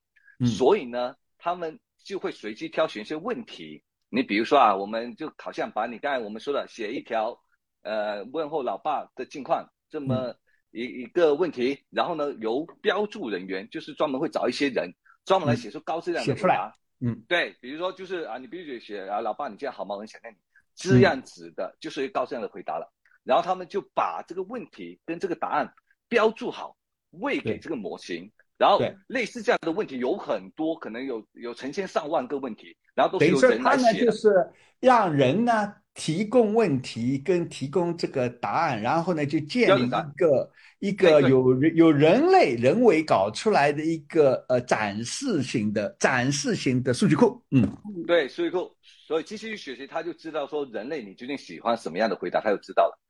[0.45, 3.83] 所以呢，他们就会随机挑选一些问题。
[4.09, 7.41] 你比如说啊，我们就好像把你刚才我们说的写一条。
[7.83, 10.35] 呃，问候老爸的近况，这么
[10.73, 14.93] 一一个问题，然后呢，由标注人员，就是专门会找一些人，
[15.25, 16.75] 专门来写出高质量的回答。
[16.99, 19.95] 嗯，对，比如说就是啊，你必须得写啊，老爸，你这样好吗？
[19.95, 20.39] 我很想念你，
[20.77, 22.93] 这样子的，就是一个高质量的回答了。
[23.25, 25.73] 然后他们就把这个问题跟这个答案
[26.09, 26.77] 标注好，
[27.11, 28.31] 喂给这个模型。
[28.59, 33.85] 然后类似这样的问题有很多，可能有有成千上万个问题，然后都是由人来写。
[33.85, 35.75] 等于说，他呢就是让人呢。
[35.97, 47.43] 提供问题跟提供这个答案，然后呢，就建立一个一个有人有人类人为搞出来的一个呃展示型的展示型的数据库。
[47.51, 47.67] 嗯，
[48.07, 48.71] 对，数据库。
[49.07, 53.01] 所以机器学习，它就知道说人类你究竟喜欢什么样的回答，它就知道了。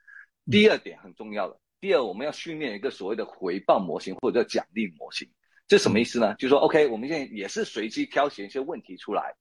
[0.48, 5.28] 第二点很重要的，第二我们要训练一个所谓的回报模型或者叫奖励模型。
[5.66, 6.34] 这什么意思呢？
[6.36, 9.34] 就是说，OK，我们现在也是随机挑选一些问题出来，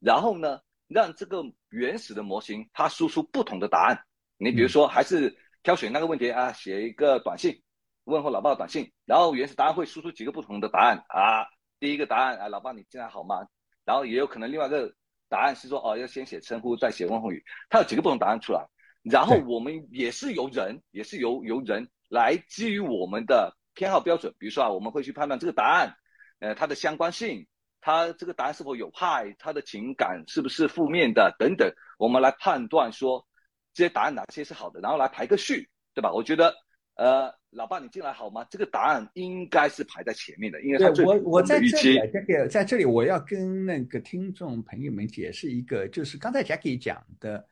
[0.00, 0.58] 然后呢？
[0.92, 4.04] 让这个原始的模型它输出不同的答案。
[4.36, 7.62] 你比如说，还是挑选那个问题啊，写一个短信
[8.04, 11.46] 问候老爸的短信，然后原始答案会输出几个不同的答案啊。
[11.78, 13.46] 第一个答案啊，老爸你今天好吗？
[13.84, 14.94] 然后也有可能另外一个
[15.28, 17.44] 答案是说哦，要先写称呼再写问候语。
[17.68, 18.66] 它有几个不同答案出来，
[19.02, 25.94] 然后我们也是由人，也是由由人来基于我们的偏好标准，比如说啊，我们会去判断这个答案，
[26.38, 27.46] 呃，它的相关性。
[27.80, 29.34] 他这个答案是否有害？
[29.38, 31.34] 他的情感是不是负面的？
[31.38, 33.26] 等等，我们来判断说
[33.72, 36.12] 这些答案哪些是好的，然后来排个序，对吧？
[36.12, 36.54] 我觉得，
[36.96, 38.44] 呃，老爸你进来好吗？
[38.50, 47.46] 这个答案应该是排在前面的，因为他最我我在这里，这个在这里我要跟那个听众朋友们解释一个，就是刚才 Jackie 讲的，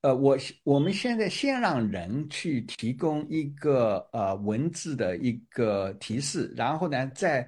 [0.00, 7.46] 呃，我我们现在先让人去提供一个呃文字的一个提示，然后呢再。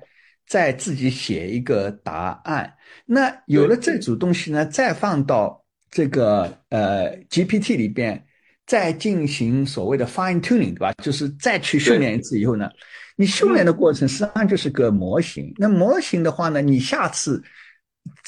[0.49, 2.73] 再自己写一个答案，
[3.05, 8.25] 那有了这组东西呢，再放到这个呃 GPT 里边，
[8.67, 10.93] 再进行所谓的 fine tuning，对吧？
[11.03, 12.71] 就是再去训练一次以后呢，
[13.15, 15.53] 你训练的过程实际上就是个模型。
[15.59, 17.43] 那模型的话呢，你下次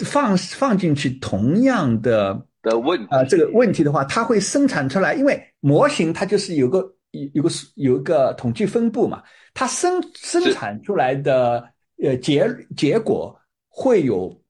[0.04, 6.80] 放放进去同样的的问啊这个问题的话，它会生产出来，因为模型它就是有个
[7.12, 9.22] 有有个有一个统计分布嘛，
[9.54, 11.66] 它生生产出来的。
[12.02, 14.42] 呃，结结果会有，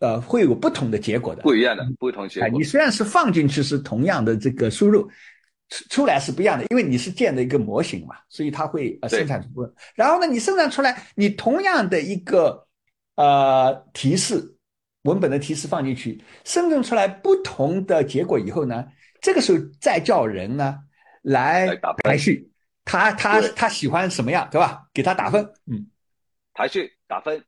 [0.00, 2.48] 呃，会有不同的结果的，不一样的不同结果。
[2.50, 5.08] 你虽然是放进去是同样的这个输入，
[5.70, 9.48] 出出来是不一样的，因为你是建的一个模型嘛，所以它会呃生产出。
[9.94, 12.66] 然后呢，你生产出来，你同样的一个
[13.16, 14.54] 呃提示
[15.02, 18.84] 文本的提示放进去，生成出来不同的结果以后呢，
[19.20, 20.78] 这个时候再叫人呢
[21.22, 22.50] 来排序，
[22.84, 24.86] 他他他喜欢什么样，对吧？
[24.92, 25.86] 给他打分，嗯。
[26.54, 27.44] 排序打分，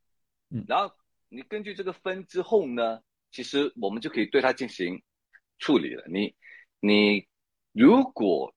[0.51, 0.95] 嗯，然后
[1.29, 5.03] 你根据这个分之后呢，其实我们就可以对它进行
[5.59, 6.05] 处理了。
[6.09, 6.37] 你
[6.81, 7.27] 你
[7.73, 8.55] 如果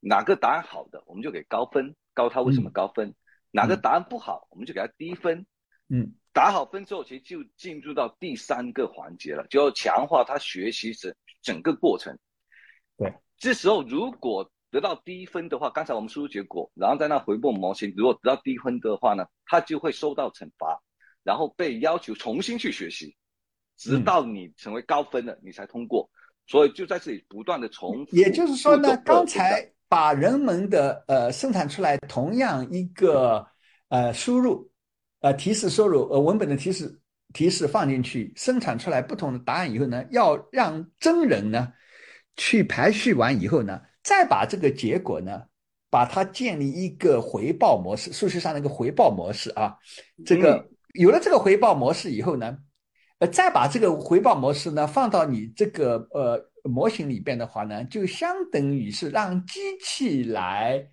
[0.00, 3.14] 哪个答案好的，我们就给高分，高他为什么高分？
[3.52, 5.46] 哪个答案不好，我们就给他低分。
[5.88, 12.18] 嗯，打好分之后，其实就进入到第三个环节了，就要强化他学习整整个过程。
[12.96, 20.82] 对，这时候如果得到低分的话，刚才我们输入结果，然后在那回报模型，如果得到低分的话呢，他就会受到惩罚，
[21.22, 23.14] 然后被要求重新去学习，
[23.76, 26.10] 直到你成为高分了，你才通过。
[26.46, 28.16] 所以就在这里不断的重复。
[28.16, 33.46] 也就是说呢，刚才才把人们的呃生产出来同样一个
[33.90, 34.70] 呃输入
[35.20, 36.98] 呃提示输入呃文本的提示
[37.34, 41.72] 提示放进去，生产出来不同的答案以后呢，要让真人呢
[42.36, 45.42] 去排序完以后呢，再把这个结果呢，
[45.90, 49.76] 把它建立一个回报模式，数学上的一个回报模式啊，
[50.24, 52.58] 这个有了这个回报模式以后呢。
[53.18, 60.84] 呃，再把这个回报模式呢放到你这个呃模型里边的话呢，就相等于是让机器来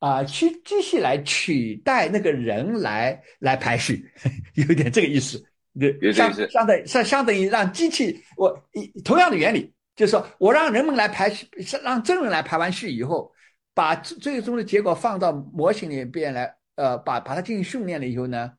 [0.00, 4.04] 啊，去机器来取代那个人来来排序，
[4.58, 5.40] 有点这个意思。
[6.12, 11.48] 相相等相相当于让机器我一同样的原理，就是说我让人们来排序，
[11.82, 13.32] 让真人来排完序以后，
[13.74, 18.52] 把最终的结果放到模型里边来，呃，把把它进行训练了以后呢，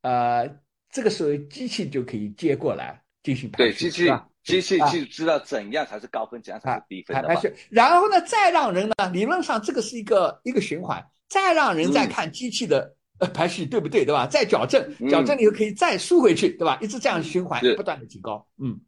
[0.00, 0.48] 呃。
[0.88, 4.10] 这个时候，机器就可以接过来进行排序，对，机器
[4.44, 7.52] 机器就知道怎样才是高分，怎样才是低分的排序。
[7.68, 12.96] 然后呢，再让人呢，理论上这个是一个一个循环，再让人再看机器的
[13.34, 14.26] 排序对不对，对吧？
[14.26, 16.78] 再矫正，矫正以后可以再输回去，对吧？
[16.80, 18.46] 一直这样循环，不断的提高。
[18.58, 18.80] 嗯，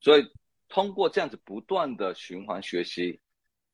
[0.00, 0.24] 所以
[0.72, 3.20] 通过这样子不断的循环学习，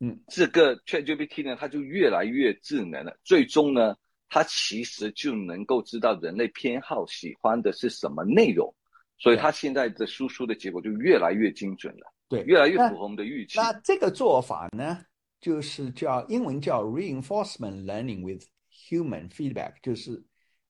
[0.00, 3.94] 嗯，这个 ChatGPT 呢，它就越来越智能了，最终呢。
[4.30, 8.70] 它其实就能够知道人类偏好喜欢的是什么内容，
[9.16, 13.58] 所以它现在的输出的结果就越来越精准了，对，越来越符合我们的预期。
[13.58, 15.02] 那这个做法呢，
[15.40, 20.22] 就是叫英文叫 reinforcement learning with human feedback，就是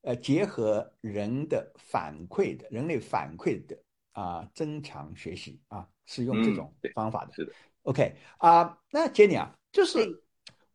[0.02, 3.76] 呃结合人的反馈的人类反馈的
[4.12, 7.32] 啊增强学习啊，是用这种方法的。
[7.32, 10.24] 是的，OK 啊，那杰尼啊，就是。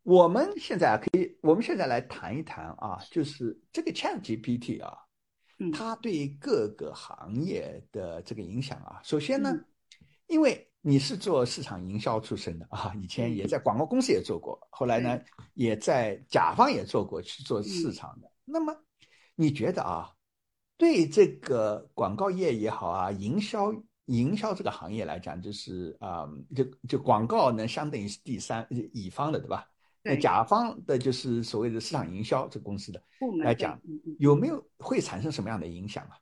[0.06, 4.98] 我们现在啊可以，我们现在来谈一谈啊，就是这个 Chat GPT 啊，
[5.72, 9.00] 它对各个行业的这个影响啊。
[9.02, 9.58] 首先呢，
[10.28, 15.17] 因为你是做市场营销出身的啊，以前也在广告公司也做过，后来呢
[15.54, 18.30] 也在甲方也做过去做市场的。
[18.43, 18.78] 那么
[19.36, 20.12] 你觉得啊，
[20.76, 23.74] 对这个广告业也好啊，营销
[24.08, 29.68] 营销这个行业来讲，就是啊，就就广告呢，相当于是第三乙方的，对吧？
[30.06, 33.02] 那甲方的就是所谓的市场营销这公司的
[33.42, 33.80] 来讲，
[34.20, 36.20] 有没有会产生什么样的影响啊？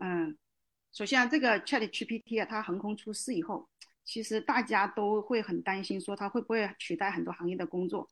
[0.00, 0.36] 嗯，
[0.92, 3.66] 首先啊，这个 Chat GPT 啊，它横空出世以后，
[4.04, 8.06] 其实大家都会很担心，说它会不会取代很多行业的工作。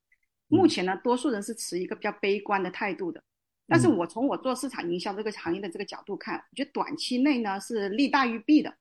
[0.48, 3.22] 目前呢，多数人是持一个比较悲观的态度的。
[3.68, 8.74] 但是我从我做市场营销这个行业的这个角度看，我觉得短期内呢是利大于弊的。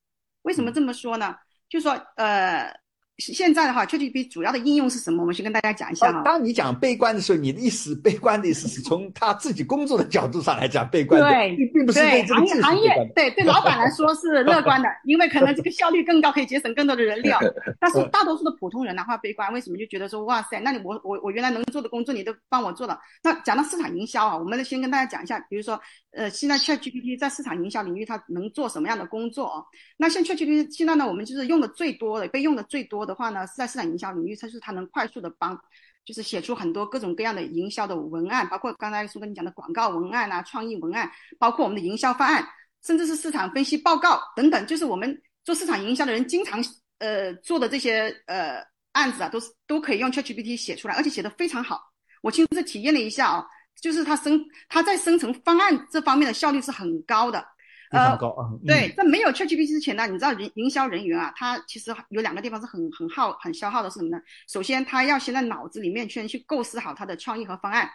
[0.45, 1.35] 为什么这么说呢？
[1.69, 2.73] 就说呃。
[3.17, 5.21] 现在的话，ChatGPT 主要的应用是什么？
[5.21, 6.21] 我们先跟大家讲一下哈。
[6.25, 17.29] 当你讲悲观的时候，你的意思，悲观的意思是从 他自己工作的角度上来讲悲观，对，并不是对行业行业对对老板来说是乐观的，因为可能这个效率更高，可以节省更多的人力。
[17.79, 22.99] 但是大多数的普通人的话悲观，为什么就觉得说哇塞，那你我我我原来能做的工作你都帮我做了？
[23.23, 25.79] 那讲到市场营销啊，我们先跟大家讲一下，比如说
[26.15, 29.63] 呃，现在 ChatGPT 在市场营销领域它能做什么样的工作啊？
[29.97, 33.85] 那像 ChatGPT 现在呢，我们就是用的最多的，被用的最多的话呢，是在市场。
[33.85, 35.55] 营销领域，它是它能快速的帮，
[36.03, 42.43] 就是写出很多各种各样的营销的文案，包括刚才苏跟你讲的广告文案啊、创意文案，包括我们的营销方案，
[42.83, 46.59] 甚至是市场分析报告等等，就是我们做市场营销的人经常
[46.97, 48.57] 呃做的这些呃
[48.93, 51.79] 案子啊，都是都可以用 ChatGPT 写出来，而且写的非常好。
[52.23, 53.45] 我亲自体验了一下啊，
[53.81, 57.45] 就是它生它在生成方案这方面的效率是很高的。
[57.91, 64.19] 呃，高啊，对，在没有 ChatGPT 之前呢，你知道营营销人员啊，他其实有两个地方是很很耗、很消耗的，是什么呢？
[64.49, 67.89] 首先，他要先在脑子里面先去构思好他的创意和方案，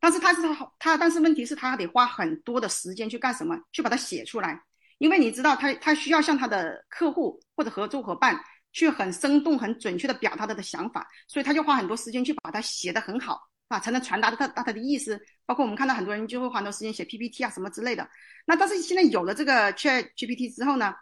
[0.00, 0.42] 但是他是
[0.80, 3.56] 他，但是问题是，他得花很多的时间去干什么？
[3.72, 4.60] 去把它写出来，
[4.98, 8.38] 因为你知道，他他需要向他的客户或者合作伙伴
[8.72, 13.40] 去很生动、很准确的表达他的想法，所以他就花很多时间去把它写得很好。
[13.68, 15.20] 啊，才能传达他他他的意思。
[15.44, 18.08] 包括我们看到很多人就会花很多时间写 PPT 啊什么之类的。
[18.46, 20.94] 那但是现在有了这个 Chat GPT 之后呢，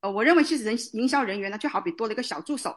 [0.00, 2.74] 呃，我认为其实人营销人员呢就好比多了一个小助手，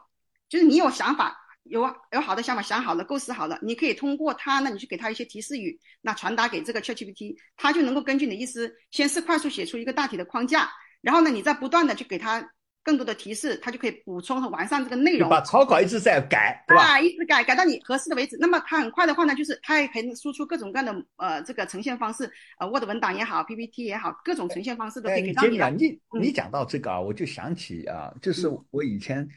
[0.48, 1.82] 就是你有想法，有
[2.12, 10.70] 有好的想法，想好了，构思好了，你可以通过他，那你去给他一些提示语，那传达给这个 Chat GPT，他就能够根据你的意思，先是快速写出一个大体的框架，
[11.00, 12.50] 然后呢，你再不断的去给他
[12.86, 15.28] 更多的提示，它就可以补充和完善这个内容。
[15.28, 16.92] 把草稿一直在改，对吧？
[16.92, 18.36] 啊，一直改，改到你合适的为止。
[18.38, 22.30] 那么它很快的话呢，就是它也可以输出各种各样的呃这个呈现方式，
[22.60, 25.70] 呃 Word 文档也好，PPT 也好，各种呈现方式都可以给到你的。
[25.72, 29.28] 你你讲到这个啊，我就想起啊，就是我以前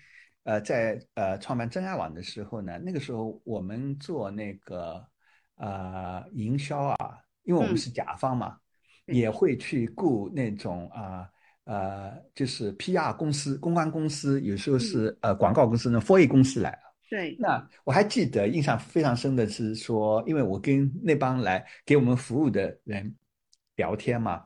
[0.43, 5.03] 呃在呃创办真爱网的时候呢，那个时候我们做那个
[5.57, 6.95] 呃营销啊，
[7.43, 8.57] 因为我们是甲方嘛。
[9.11, 11.27] 也会去雇那种啊
[11.69, 16.75] 呃，就是 PR 公司、公关公司，有时候是呃广告公司、那 4A 公司来
[17.07, 17.37] 对。
[17.39, 23.15] 那我还记得印象非常深的是说，因为我跟那帮来给我们服务的人
[23.75, 24.45] 聊天嘛，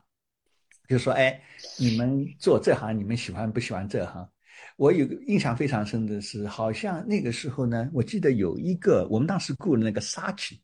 [0.89, 1.41] 就说哎，
[1.79, 4.27] 你们做这行，你们喜欢不喜欢这行？
[4.75, 10.59] 我有个印象非常深的是，好像那个时候呢，我记得有一个我们当时雇的那个 Sachi。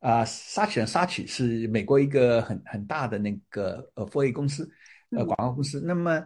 [0.00, 4.68] 啊，沙奇人沙奇是美国一个很很大的那个呃 f o A 公司，
[5.16, 5.82] 呃广告公司。
[5.84, 6.22] 那么，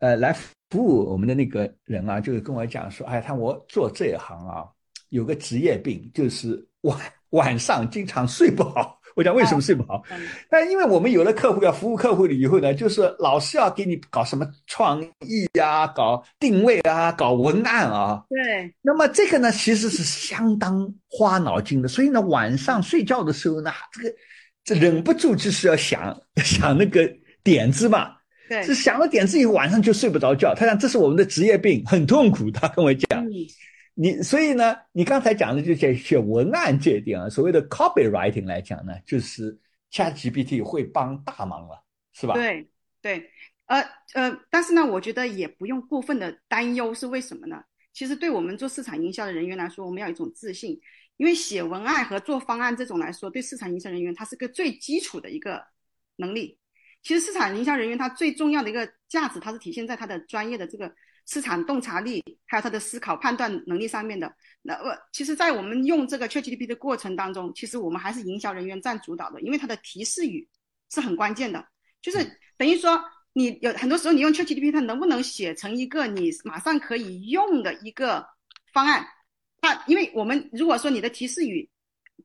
[0.00, 0.32] 呃来
[0.70, 4.64] 服务我们的那个人啊，就是跟我讲说，哎，他我做这一行啊，
[5.10, 6.98] 有个职业病，就是晚
[7.30, 8.94] 晚上经常睡不好。
[9.16, 10.02] 我讲为什么睡不好？
[10.50, 18.22] 但因为我们有了客户要服务客户了以后呢，就是老是要给你搞什么创意啊，搞定位啊，搞文案啊。
[18.28, 18.70] 对。
[18.82, 21.88] 那么这个呢，其实是相当花脑筋的。
[21.88, 24.14] 所以呢，晚上睡觉的时候呢，这个
[24.64, 26.14] 这忍不住就是要想
[26.44, 27.10] 想那个
[27.42, 28.15] 点子嘛。
[28.48, 28.62] 对。
[28.62, 30.54] 是想了点子以后，晚上就睡不着觉。
[30.54, 32.50] 他讲这是我们的职业病，很痛苦。
[32.50, 33.26] 他跟我讲。
[33.98, 39.58] 你所以呢，你刚才讲的就写写文案这一点啊，所谓的 copywriting 来讲呢，就是
[39.90, 41.82] ChatGPT 会帮大忙了，
[42.12, 42.34] 是吧？
[42.34, 42.68] 对
[43.00, 43.30] 对，
[43.64, 43.80] 呃
[44.12, 47.62] 呃，但是呢，我觉得也不用过分的担忧，是为什么呢？
[47.94, 50.78] 其实对我们做市场营销的人员来说，我们要有一种自信，
[51.16, 55.64] 因为写文案和做方案这种来说，对市场营销人员它是个最基础的一个
[56.16, 56.58] 能力。
[57.06, 60.92] 其实市场营销人员他最重要的一个价值，它是体现在他的专业的这个。
[61.28, 64.32] 市场洞察力，还有他的思考判断能力上面的，
[64.62, 70.48] 那我其实，在我们用这个 ChatGPT 的过程当中，其实我们还是营销人员占主导的，因为它的提示语
[70.88, 71.66] 是很关键的，
[72.00, 72.18] 就是
[72.56, 73.02] 等于说
[73.32, 78.24] 你有很多时候你用 ChatGPT，它能不能写成一个你马上可以用的一个
[78.72, 79.04] 方案？
[79.60, 81.68] 它因为我们如果说你的提示语，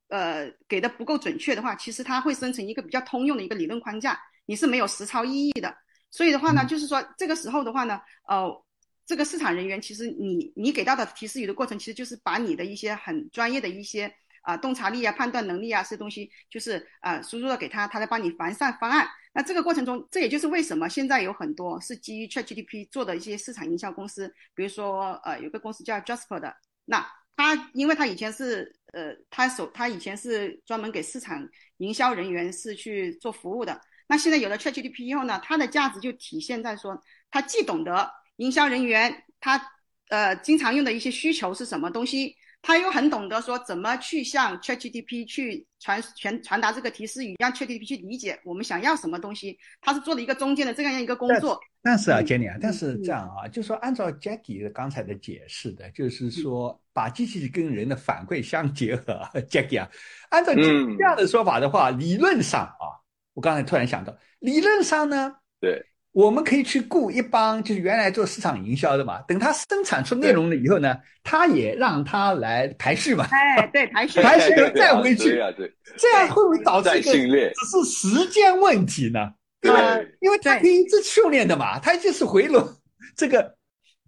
[0.09, 5.75] 呃，给的不够准确的话，其实它会生成一个比较通用的一个理论框架，你是没有实操意义的。
[6.09, 8.65] 所以的话呢，就是说这个时候的话呢，呃。
[9.03, 14.09] 这个市场人员其实你你给到的提示语的过程，其实就是把你的一些很专业的一些
[14.41, 19.05] 啊洞察力啊、判断能力啊这些东西，就是啊输入了给他，他来帮你完善方案。
[19.33, 31.45] 那这个过程中，这也就是为什么现在有很多是基于 ChatGPT 做的一些市场营销公司，比如说呃有个公司叫 Jasper 的，那他因为他以前是呃他手他以前是专门给市场
[31.77, 33.81] 营销人员是去做服务的，
[34.11, 38.11] 那现在有了 ChatGPT 以后呢，它的价值就体现在说，它既懂得。
[38.37, 39.61] 营销人员他
[40.09, 42.35] 呃经常用的一些需求是什么东西？
[42.61, 49.57] 他又很懂得说怎么去向 ChatGPT 去传传传达这个提示语，让 ChatGPT 去理解我们想要什么东西。
[49.79, 51.57] 他是做了一个中间的这样一个工作。
[51.81, 59.89] 但是啊，Jenny 啊，但是这样啊，就说按照 Jackie 刚才的解释的，就是说把机器跟人的反馈相结合，Jackie 啊，
[60.31, 60.61] 按照这
[60.99, 62.99] 样的说法的话，理论上啊，
[63.33, 65.85] 我刚才突然想到，理论上呢，对。
[66.13, 69.21] 我们可以去雇一帮，就是原来做市场营销的嘛。
[69.21, 73.25] 等他生产出内容了以后呢，他也让他来排序嘛。
[73.31, 75.29] 哎，对，排序，排序再回去。
[75.29, 75.73] 对啊，对。
[75.97, 79.31] 这样会不会导致一个只是时间问题呢？
[79.61, 79.71] 对，
[80.19, 82.67] 因为他可以一直训练的嘛，他就是回笼。
[83.15, 83.55] 这个，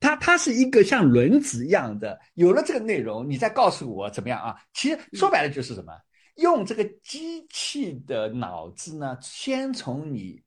[0.01, 4.57] 他他是一个像轮子一样的，有了这个内容，你再告诉我怎么样啊？
[4.73, 5.93] 其实说白了就是什么，
[6.35, 10.41] 用这个机器的脑子呢，先从你。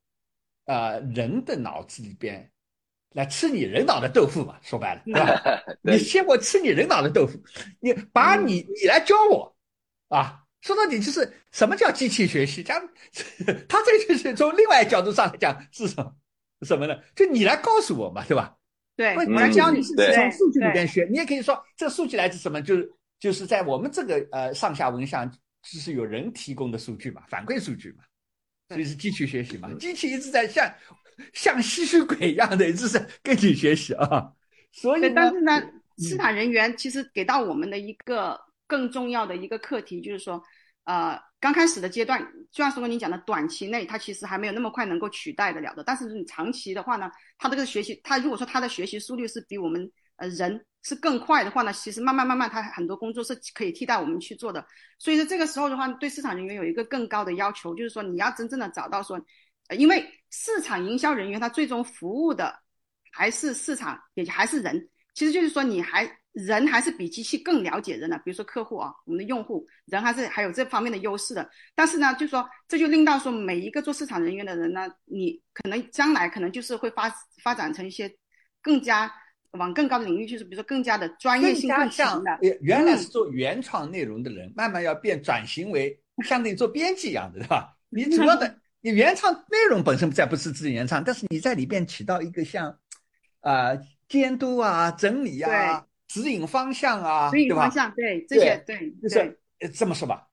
[0.68, 2.50] 呃，人的脑子里边
[3.12, 5.62] 来吃你人脑的豆腐嘛，说白了，对吧？
[5.80, 7.38] 你先我吃你人脑的豆腐，
[7.78, 9.56] 你把你你来教我
[10.08, 10.42] 啊。
[10.62, 12.64] 说到底就是什么叫机器学习？
[12.64, 12.80] 讲
[13.68, 16.12] 他这就是从另外一个角度上来讲是什么
[16.62, 17.00] 什么呢？
[17.14, 18.56] 就你来告诉我嘛，对吧？
[18.96, 21.06] 对，我来教你是从数据里边学。
[21.08, 22.60] 你也可以说这个数据来自什么？
[22.60, 25.32] 就是就是在我们这个呃上下文上，
[25.72, 28.04] 就是有人提供的数据嘛，反馈数据嘛。
[28.68, 29.72] 所以是机器学习嘛？
[29.74, 30.72] 机器一直在像
[31.32, 34.32] 像吸血鬼一样的，一直在跟你学习啊。
[34.72, 35.62] 所以，但是呢，
[35.98, 40.42] 市场人员其实给到我们的一个更重要的一个课题，就是说，
[40.84, 45.84] 呃，刚开始的阶段，就像说你讲的，短期内它其实还没有那么快能够取代得了的。
[45.84, 50.64] 但是你长期的话呢，它这个学习，它如果说它的学习速率是比我们呃人。
[50.86, 54.64] 是更快的话呢，其实慢慢慢慢，它很多工作是可以替代我们去做的。
[55.00, 59.20] 所以说这个时候的话，对市场人员有一个更高的要求，就是说你要真正的找到说，
[59.66, 62.56] 呃，因为市场营销人员他最终服务的，
[63.10, 64.88] 还是市场，也还是人。
[65.12, 68.16] 其实就是说，你还人还是比机器更了解人的。
[68.18, 71.50] 比如说客户啊，我们的用户，人还是还有这方面的优势的。
[71.74, 77.12] 但是呢，就说这就令到说每一个做市场人员的人呢，你可能将来可能就是会发
[77.42, 78.14] 发展成一些
[78.62, 79.12] 更加
[79.56, 82.38] 往更高的领域，就是比如说更加的专业性更强的。
[82.60, 87.76] 原来是做原创内容的人，慢慢要变转型为相当于做编辑一样的，对吧？
[87.88, 88.58] 你主要的。
[88.82, 92.78] 你原创内容本身在不是自己原创，但是你在里边起到一个像，
[93.40, 93.70] 啊
[94.08, 99.36] 监督啊、整理啊、指引方向啊，指引方向，对这些，对，就是
[99.74, 100.28] 这么说吧，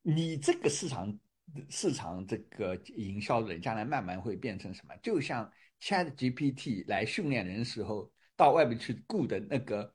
[0.00, 1.14] 你这个市场
[1.68, 4.94] 市场这个营销人将来慢慢会变成什么？
[5.02, 5.50] 就像
[5.82, 8.10] Chat GPT 来训练人时候，
[8.40, 9.92] 到外面去雇的那个，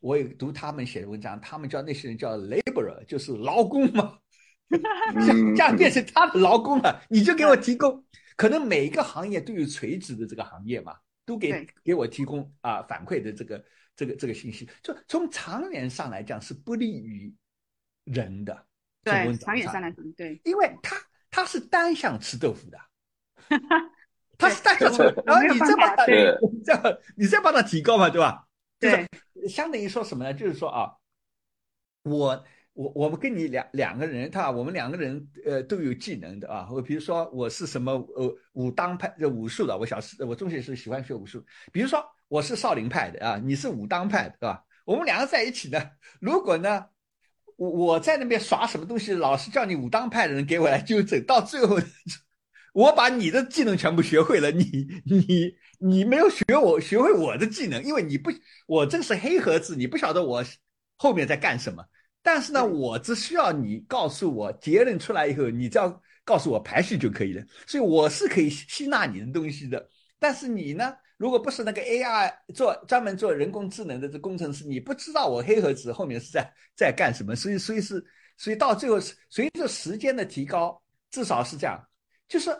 [0.00, 4.18] 我也读他们写的文章，他们叫那些人叫 laborer，就是劳工嘛。
[4.68, 8.04] 这样变成他的劳工了，你就给我提供，
[8.36, 13.64] 可能每一个行业都有垂直的这个行业嘛，都给给我提供啊反馈的这个
[13.94, 17.32] 这个这个信息，就从长远上来讲是不利于
[18.02, 18.66] 人的。
[19.04, 20.96] 对，长远上来讲，对，因为他
[21.30, 22.78] 他是单向吃豆腐的，
[24.38, 26.14] 他是单向吃， 然后你再把他这
[26.72, 28.46] 样，你再把它提高嘛，对吧？
[28.78, 29.06] 对，
[29.48, 30.32] 相当于说什么呢？
[30.32, 30.92] 就是说啊，
[32.04, 32.44] 我。
[32.78, 36.68] 我我们跟你两两个人，他我们两个人呃都有技能的啊。
[36.70, 41.44] 我比如说我是什么呃武当派的武术的，我小时我中学时喜欢学武术。
[41.72, 44.64] 比如说我是少林派的啊，你是武当派的，对吧？
[44.84, 46.86] 我们两个在一起呢，如果呢
[47.56, 51.80] 我我在那边耍什么东西，老师叫你武当派的人给我来纠正，到最后
[52.74, 58.30] 我把你的技能全部学会了，你你你没有学我学会我的技能，因为你不
[58.66, 60.44] 我这个是黑盒子，你不晓得我
[60.96, 61.84] 后面在干什么。
[62.22, 67.42] 但是呢，我只需要你告诉我结论出来以后，你只要告诉我排序就可以了。
[67.66, 69.88] 所以我是可以吸纳你的东西的。
[70.18, 77.34] 但是你呢，如果不是那个 AI 做专门做人工智能的这工程师，你不知道我黑盒子后面是在在干什么。
[77.34, 78.04] 所以，所以是，
[78.36, 81.80] 所以到最后是随着时间的提高，至少是这样，
[82.28, 82.50] 就是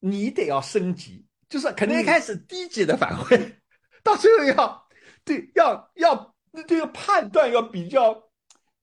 [0.00, 3.54] 你得要升级，就是可能一开始低级的反馈，
[4.02, 4.88] 到最后要
[5.24, 6.34] 对要要
[6.66, 8.22] 这个判断要比较。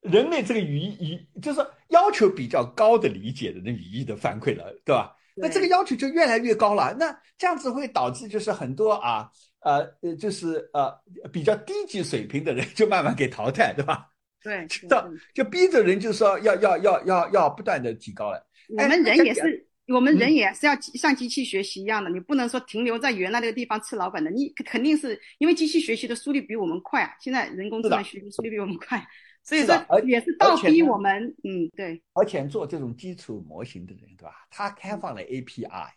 [0.02, 5.16] 人类这个语义语就是要求比较高的理解的那语义的反馈了，对吧？
[5.34, 6.94] 那这个要求就越来越高了。
[7.00, 10.94] 那这样子会导致就是很多啊呃呃就是呃
[11.32, 14.10] 比较低级水平的人就慢慢给淘汰，对吧？
[14.42, 14.90] 对，就
[15.34, 18.46] 就逼着人就是说要要要要要不断的提高了。
[18.78, 24.32] 我们人也是，我们人也是要像机器学习一样的，你不能说停留在原来那个地方吃老本的。
[24.32, 29.06] 你肯定是因为机器学习的速率比我们快啊，现在人工智能学习速率比我们快。
[29.46, 29.76] 所以说，
[30.06, 32.02] 也是倒逼我们，嗯，对。
[32.14, 34.48] 而且做这种基础模型的人，对吧？
[34.50, 35.90] 他开放了 API，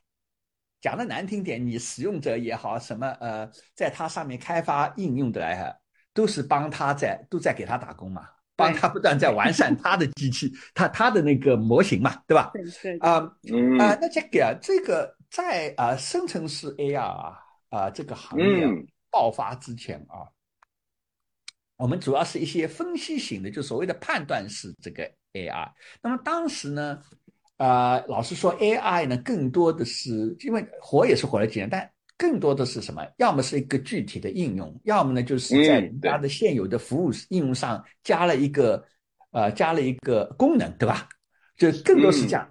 [0.81, 5.79] 讲的难听点，你使用者也好，什么呃，在他上面开发应用的来，
[6.13, 8.27] 都是帮他在都在给他打工嘛，
[8.57, 12.51] 帮他不断在完善他的机器，他他的那个模型嘛，对吧？
[12.55, 12.99] 对对。
[12.99, 13.19] 啊
[13.79, 17.39] 啊，那这个这个在啊生成式 AI 啊
[17.69, 18.67] 啊这个行业
[19.11, 20.27] 爆发之前啊。
[21.77, 25.05] 我们主要是一些分析型的，就所谓的判断式这个
[25.35, 25.71] AI。
[26.01, 27.03] 那么当时呢，
[27.59, 31.87] 啊，老实说，AI 呢更多的是因为火也是火了几年，但
[32.19, 33.07] 更多的是什么？
[33.19, 38.83] 要么是一个具体的应用，要么呢就是在人家的现有的服务应用上加了一个
[39.33, 41.09] 呃加了一个功能，对吧？
[41.57, 42.49] 就更多是这样。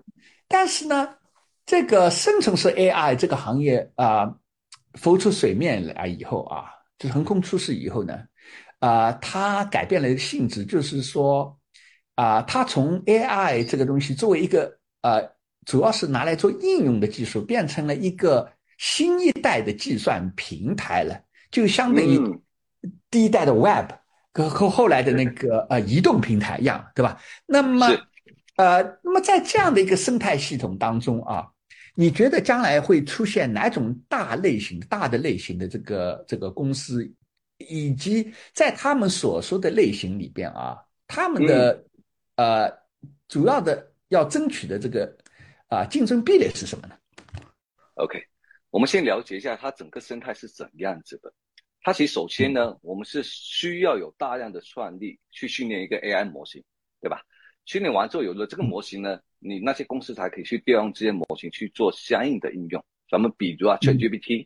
[0.47, 1.15] 但是呢，
[1.65, 4.35] 这个生成式 AI 这个行业啊
[4.93, 6.65] 浮出水面来以后啊，
[6.97, 8.19] 就是横空出世以后呢。
[8.79, 11.57] 啊，它改变了一个性质，就是说，
[12.15, 15.27] 啊，它从 AI 这个东西作为一个呃，
[15.65, 18.47] 主要是拿来做应用的技术，变成了一个
[18.77, 21.19] 新一代的计算平台了，
[21.51, 22.19] 就相当于
[23.09, 23.91] 第一代的 Web
[24.33, 27.21] 和和后来的那个呃移动平台一样，对吧？
[27.45, 27.87] 那么，
[28.57, 31.47] 呃，那么在这样的一个生态系统当中啊，
[31.95, 37.09] 你觉得将来会出现哪种大类型、大的类型的这个这个公司？
[37.57, 41.85] 以及在他们所说的类型里边啊，他们的
[42.35, 42.69] 呃
[43.29, 45.15] 主要的要争取的这个
[45.69, 46.95] 啊竞争壁垒是什么呢
[47.93, 48.21] ？OK，
[48.75, 51.33] 我们先了解一下它整个生态是怎样子的。
[51.81, 56.61] 它其实首先呢，我们是需要有大量的算力去训练一个 AI 模型，
[56.99, 57.21] 对吧？
[57.63, 62.83] 训练完之后有了这个模型呢，你那些公司才可以去调用这些模型去做相应的应用。
[63.09, 64.45] 咱们比如啊，ChatGPT。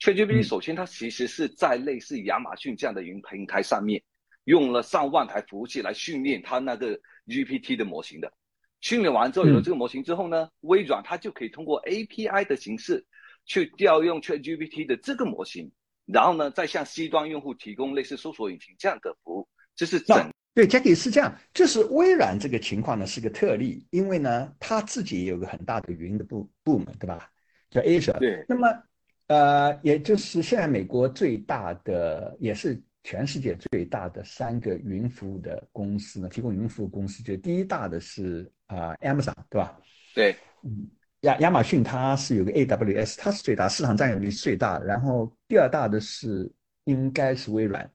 [0.00, 4.02] ChatGPT 首先，它其实是在类似亚马逊这样的云平台上面，
[4.42, 6.98] 用了上万台服务器来训练它那个
[7.28, 8.32] GPT 的模型的。
[8.80, 13.06] 训练完之后，有了这个模型之后呢，微软它就可以通过 API 的形式
[13.48, 15.72] 去调用 ChatGPT 的这个模型，
[16.06, 20.30] 然后呢，再向 C 端用户提供类似搜索引擎这样的服务，这是整。
[20.54, 27.30] 对，Jackie 是这样，就是微软这个情况呢是个特例，因为呢，它自己也有个很大的云的部部门，对吧？
[27.70, 28.18] 叫 Azure。
[28.18, 28.44] 对。
[28.48, 28.66] 那么，
[29.28, 39.80] 呃，也就是现在美国最大的，也是全世界最大的三个云服务的公司呢，提供云服务公司，就第一大的是啊，Amazon，对吧？
[40.12, 40.34] 对。
[40.64, 40.90] 嗯，
[41.22, 44.78] 亚亚马逊它是有个 AWS，它是最大，市场占有率最大。
[44.78, 46.50] 然后第二大的是
[46.84, 47.90] 应该是微软。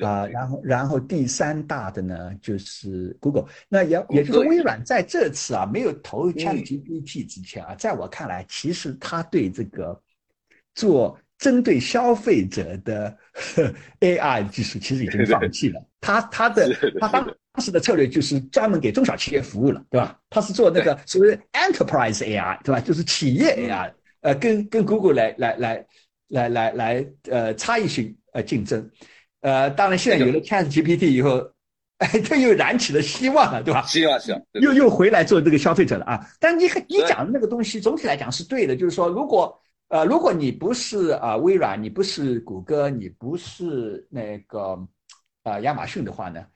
[0.00, 10.00] 啊，然后然后第三大的呢就是 Google，那也也就是微软在这次啊没有投 ChatGPT 之前啊，在我看来，其实他对这个
[10.74, 13.16] 做针对消费者的
[14.00, 15.82] AI 技术其实已经放弃了。
[16.00, 17.26] 他他的他当
[17.58, 20.18] 时的策略就是专门给中小企业服务了，对吧？
[20.30, 22.80] 他是做那个所谓 Enterprise AI，对吧？
[22.80, 25.86] 就是企业 AI，呃，跟跟 Google 来来来
[26.28, 28.90] 来来来呃差异性呃竞争。
[29.40, 31.50] 呃，当然，现在有了 Chat GPT 以后，
[31.98, 33.82] 哎，这又燃起了希望了，对吧？
[33.82, 36.26] 希望希望，又又回来做这个消费者了啊！
[36.40, 39.56] 但你你讲的那个东西，总体来讲是对的，就是说，如果
[39.88, 44.78] 呃，如果你不是啊微软，你不是谷歌，你不是那个
[45.42, 46.46] 啊亚马逊的话呢，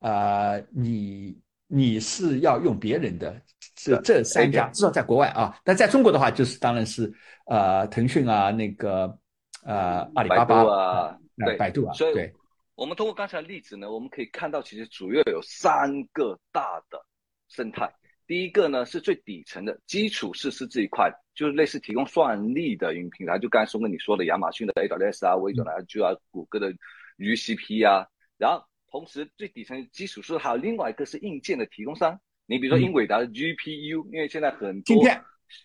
[0.00, 3.40] 呃，你你是要用别人的
[3.74, 7.12] 这这三家，至少在国外啊，但在中国的话，就是当然是
[7.46, 9.18] 呃腾讯啊，那个
[9.64, 11.18] 呃阿里巴巴啊。
[11.34, 12.30] 对，百度啊，所以，对，
[12.74, 17.02] 我们通过刚才的例子呢，我们可以看到，其实主要有三个大的
[17.48, 17.90] 生态。
[18.26, 26.72] 第一个呢，是最底层的基础设施这一块，就是类似提供算力的云平台，就刚才松哥你说的亚马逊的 AWS 啊，微软的 Azure 啊，谷歌的
[27.18, 28.06] GCP 啊。
[28.38, 35.04] 然后，同时最底层基础设施还有另外一个是硬件的提供商，你比如说英伟达的 GPU，因为现在很多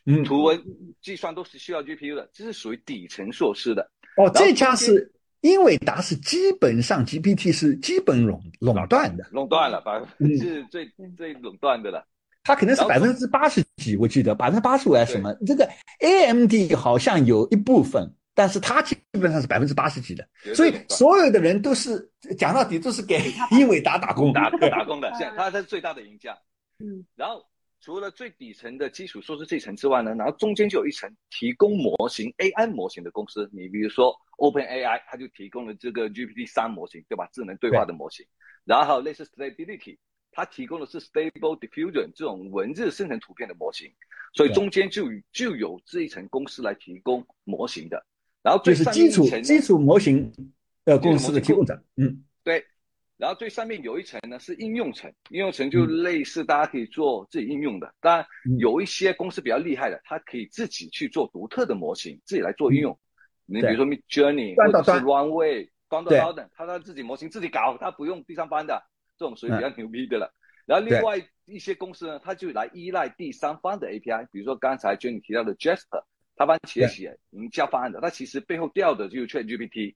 [0.05, 0.61] 嗯，图文
[1.01, 3.89] 计算都是需要 GPU 的，这是属于底层设施的。
[4.17, 5.13] 哦，这家是。
[5.41, 10.83] 英伟达是基本上 GPT 是基本垄垄断的，垄断了，百分之最
[11.15, 12.03] 最垄断的了。
[12.47, 15.33] 它可能是百分之八十几，我记得百分之八十五还是什么？
[15.45, 15.67] 这个
[15.99, 20.25] AMD 好像有一部分，但是它基本上是百分之八十几的。
[20.55, 23.19] 所以所有的人都是讲到底都是给
[23.51, 26.37] 英伟达打工打打工的，现在 它是最大的赢家。
[26.79, 27.43] 嗯，然后。
[27.79, 33.47] 除了最底层的基础设施这层之外呢，然后中间就有一层提供模型 AI 模型的公司。
[33.53, 37.29] 你比如说 OpenAI，它就提供了这个 GPT 三模型，对吧？
[37.31, 38.25] 智能对话的模型。
[38.65, 39.99] 然后还有类似 Stability，
[40.37, 43.91] 它提供的是 Stable Diffusion 这种文字生成图片的模型。
[44.33, 48.05] 所以中间就就有这一层公司来提供模型的。
[48.43, 50.31] 然后就是基础基础模型
[50.85, 52.63] 的公司的提供者，嗯，对。
[53.17, 57.91] 然后最上面有一层呢是应用层，应用层就类似大家可以做自己应用的。
[57.99, 58.25] 当然
[58.59, 62.95] 有一些公司比较厉害的，它可以自己去做独特的模型，自己来做应用。
[63.47, 68.83] 你比如说 Mid Journey 或者是 Runway，端到端等，它它自己模型自己搞，它不用第三方的，
[69.17, 70.33] 这种属于比较牛逼的了。
[70.65, 71.15] 然后另外
[71.45, 76.03] 一些公司呢，它就来依赖第三方的 API，比如说刚才 Jenny 提到的 Jasper，
[76.35, 79.95] 它帮企业写营销方案的，它其实背后调的就是 ChatGPT。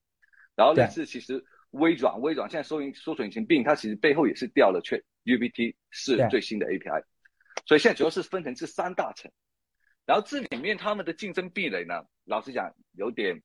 [0.56, 1.46] 然后类似其实。
[1.72, 7.02] 微软，微软现在搜引搜索引擎并它其实背后也是调了 Chat GPT 是最新的 API，
[7.66, 9.32] 所以现在主要是分成这三大层，
[10.06, 13.42] 然后这里面他们的竞争壁垒呢，老实讲有点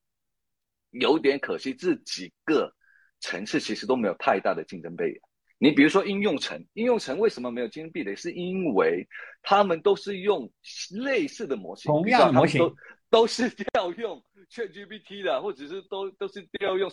[0.90, 2.74] 有点可惜，这几个
[3.20, 5.20] 层次其实都没有太大的竞争壁垒。
[5.58, 8.14] 你比如说应用层，应用层为什么没有竞争壁垒？
[8.16, 9.06] 是因为
[9.42, 10.50] 他们都是用
[10.90, 12.76] 类似的模型，同样的模型都
[13.10, 16.90] 都是调用 Chat GPT 的，或者是都都是调用。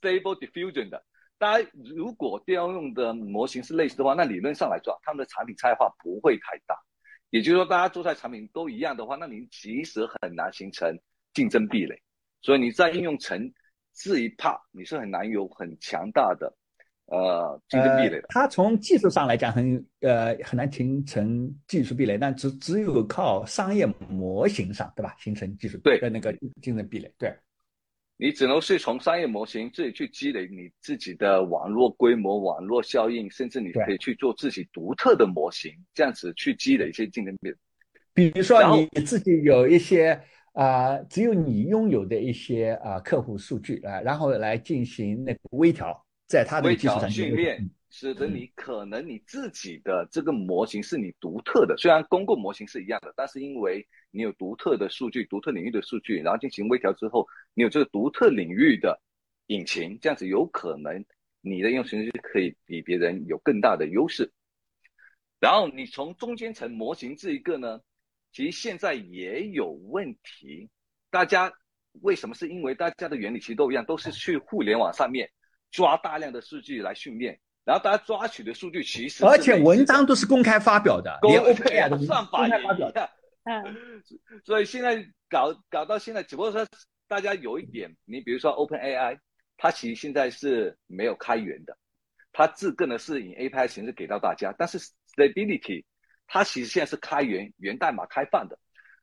[0.00, 1.04] Stable Diffusion 的，
[1.38, 6.74] 大家如果调用的模型是类似的话，那理论上来说，他们的产品差异化不会太大。
[7.30, 10.98] 也就是说，大家做出来产品都一样的话，那你其实很难形成
[11.32, 12.02] 竞争壁垒。
[12.42, 13.52] 所以你在应用层
[13.94, 16.52] 这一 part，你是很难有很强大的
[17.06, 18.26] 呃竞争壁垒的。
[18.28, 25.14] 它从技术上来讲，很呃很难形成技术壁垒，但只只有靠商业模型上，对吧？
[25.18, 26.32] 形成技术对的那个
[26.62, 27.34] 竞争壁垒，对。
[28.16, 37.52] 你只能是从商业模型自己去积累你自己的网络规模、网络效应，甚至你可以去做自己独特的模型，这样子去积累一些竞争力。
[38.14, 40.18] 比如说你自己有一些
[40.52, 47.70] 啊，只有你拥有的一些啊客户数据啊，然后来进行那个微调，在它的基础上训练。
[47.96, 59.00] 使得你可能你自己的这个模型是你独特的，虽然公共模型是一样的，但是因为你有独特的数据、独特领域的数据，然后进行微调之后，你有这个独特领域的
[59.46, 61.04] 引擎，这样子有可能
[61.40, 64.28] 你的应用程序可以比别人有更大的优势。
[65.38, 67.80] 然后你从中间层模型这一个呢，
[68.32, 70.68] 其实现在也有问题，
[71.10, 71.52] 大家
[72.00, 72.34] 为什么？
[72.34, 75.30] 是因为大家的原理其实都一样，都是去互联网上面
[75.74, 83.10] 抓大量的数据来训练，然后大家抓取的数据其实而且文章都是公开发表的，连 OpenAI 的算法也发表的。
[83.42, 84.00] 嗯，
[84.46, 86.64] 所以现在搞搞到现在，只不过说
[87.08, 89.18] 大家有一点，你比如说 OpenAI，
[89.56, 91.76] 它其实现在是没有开源的，
[92.32, 95.84] 它自个呢是以 API 形式给到大家，但是 Stability
[96.28, 98.56] 它其实现在是开源源代码开放的，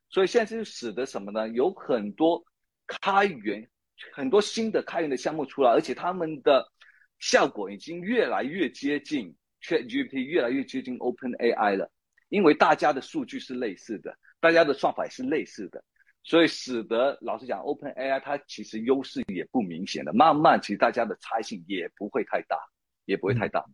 [0.08, 1.50] 所以现在就使得什么呢？
[1.50, 2.42] 有很多
[2.86, 3.68] 开源
[4.12, 6.66] 很多新的开源的项目出来，而且他们的
[7.18, 11.90] 效果已经越来越接近 ChatGPT，越来越接近 OpenAI 了，
[12.28, 14.16] 因为大家的数据是类似的。
[14.40, 15.84] 大家的算法也是类似的，
[16.24, 20.12] 所以使得老实讲，Open AI 它其实优势也不明显的。
[20.12, 22.56] 慢慢，其实大家的差异性也不会太大，
[23.04, 23.64] 也不会太大。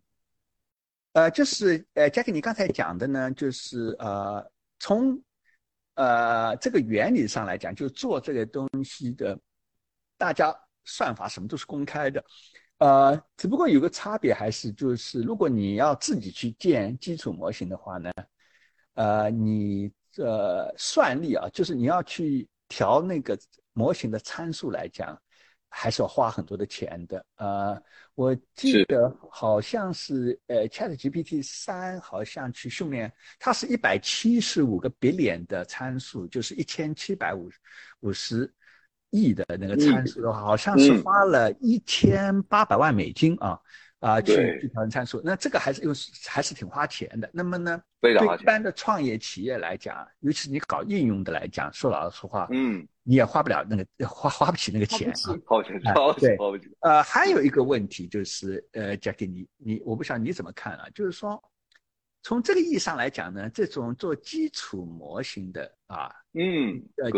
[1.15, 4.47] 呃，就是呃，Jack，你刚才讲的呢，就是呃，
[4.79, 5.19] 从
[5.95, 9.39] 呃这个原理上来讲，就做这个东西的，
[10.19, 10.55] 大家
[10.85, 12.23] 算法什么都是公开的，
[12.77, 18.13] 呃，只不过有个差别还是就是，如果你要自己去建基础模型的话呢，
[18.95, 19.91] 呃，你。
[20.17, 23.39] 呃，算力啊，就是你要去调那个
[23.73, 25.17] 模型的参数来讲，
[25.69, 27.25] 还是要花很多的钱的。
[27.37, 27.81] 呃，
[28.17, 37.49] 我记得好像是呃，Chat GPT 三好像去训练，它是一百七十五个 billion 的参数，就是一千七百五
[38.01, 38.53] 五十
[39.11, 43.59] 亿的那个参数的话，好像是花了一千八百万美金啊。
[44.01, 45.93] 啊，去去调整参数，那这个还是用
[46.29, 47.29] 还是挺花钱的。
[47.33, 56.71] 那么呢，对一般的创业企业来讲，尤其是你搞应用的来讲，说老实话，嗯，你也花不了那个花花不起那个钱啊，花不起，花不起，花不起。
[56.79, 60.87] 呃，还有一个问题就是，呃，Jack，你你我不晓得你怎么看啊？
[60.95, 61.43] 就是说，
[62.23, 67.11] 从这个意义上来讲呢，这种做基础模型的啊，嗯，呃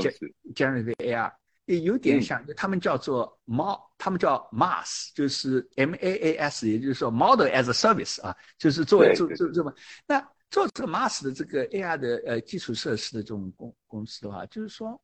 [0.54, 1.30] ，Generative AI。
[1.66, 9.72] 也有点像，他们叫做猫，他们叫 MAS，就是 M A A S，也就是说 Model as a Service 啊，就是作为做做做嘛。
[10.06, 15.00] 那做这个 MAS 的这个 AI 的呃基础设施的这种公公司的话，就是说，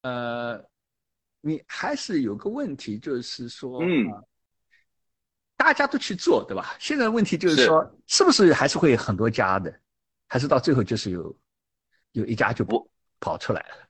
[0.00, 0.64] 呃，
[1.42, 4.08] 你还是有个问题，就是说，嗯，
[5.58, 6.74] 大家都去做，对吧？
[6.80, 9.78] 现在问题就是说，是不是还是会很多家的，
[10.26, 11.36] 还是到最后就是有
[12.12, 13.86] 有一家就不跑出来了？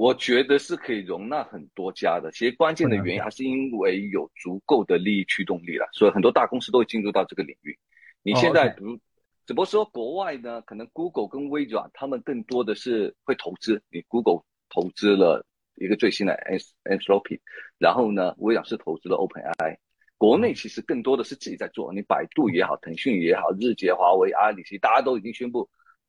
[0.00, 7.78] 我觉得是可以容纳很多家的，其实关键的原因还是因为有足够的利益驱动力了，所以很多大公司都会进入到这个领域。
[8.22, 8.96] 你现在如，
[9.44, 15.44] 只不过说国外呢，可能 Google 跟微软他们更多的是会投资，你 Google 投资了
[15.74, 17.40] 一个最新的 S Anthropic，
[17.76, 19.76] 然后呢，微软是投资了 OpenAI。
[20.16, 25.68] 国内其实更多的是自己在做，你百度也好，腾讯也好，日结、华为、阿里，其实大家都已经宣布，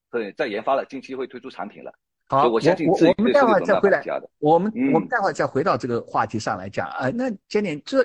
[0.09, 1.93] 对，在研发了，近期会推出产品了。
[2.31, 4.01] 好，我我我们待会儿再回来。
[4.39, 7.09] 我们我们待会儿再回到这个话题上来讲啊。
[7.09, 7.97] 那今年这，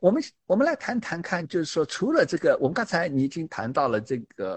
[0.00, 4.56] 我们我们来谈谈看，就是说，除了这个，我们刚才你已经谈到了这个，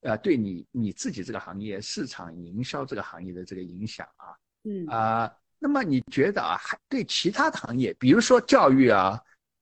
[0.00, 4.34] 呃，对你你自己这个行业市场营销这个行业的这个影响啊。
[4.64, 9.16] 嗯啊，那么你觉得啊，还对其他的行业，比如说教育啊、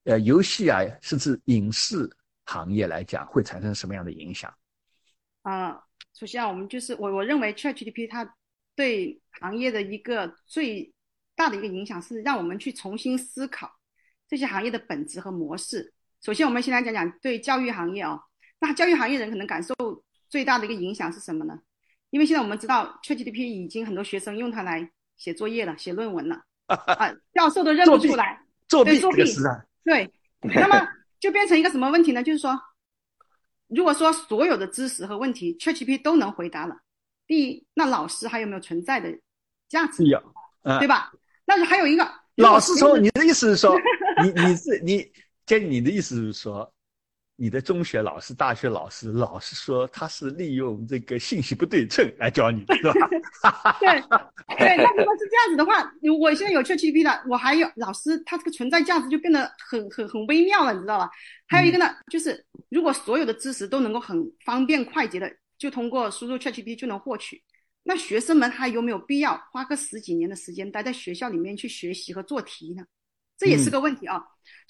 [0.04, 2.10] 呃游戏啊，甚至影视
[2.46, 4.50] 行业来讲，会产生什么样的影响？
[5.42, 5.84] 啊，
[6.14, 8.34] 首先啊，我们就是我我认为 ChatGPT 它。
[8.76, 10.92] 对行业的一个最
[11.34, 13.70] 大的一个影响是，让我们去重新思考
[14.28, 15.92] 这些行业的本质和模式。
[16.20, 18.20] 首先，我们先来讲讲对教育行业哦，
[18.58, 19.74] 那教育行业人可能感受
[20.28, 21.58] 最大的一个影响是什么呢？
[22.10, 29.24] 因为现在我们知道，ChatGPT 已经很多学生用它来写作业了、写论文了，啊，教授都认不出来，作弊作弊
[29.84, 30.10] 对，
[30.40, 32.22] 那么就变成一个什么问题呢？
[32.22, 32.58] 就是说，
[33.66, 36.76] 如果说所有的知识和问题，ChatGPT 都能回答了。
[37.26, 39.08] 第一，那老师还有没有存在的
[39.68, 40.04] 价值？
[40.04, 40.22] 有，
[40.78, 41.10] 对吧？
[41.46, 43.76] 但是还有一个，老师说，你的意思是说，
[44.22, 45.12] 你你是你，
[45.46, 46.70] 这你的意思是说，
[47.36, 53.08] 你的中学老师、大学老师，老师说他是利用这个信息不对称来教你的，是吧？
[53.80, 53.88] 对
[54.58, 61.10] 对，那如果是这样子的话，我现在有 ChatGPT 了，我还有老师，他这个存在价值就变得很很很微妙了，你知道吧？
[61.46, 65.30] 还有一个呢，就是如果所有的知识都能够很方便快捷的。
[65.64, 67.42] 就通过输入 ChatGPT 就能获取，
[67.84, 72.84] 那学生们还有没有必要花个十几年的时间待在学校里面去学习和做题呢？
[73.38, 74.22] 这也是个问题啊。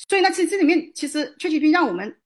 [0.08, 2.16] 所以呢，其实这里面其实 ChatGPT 让我们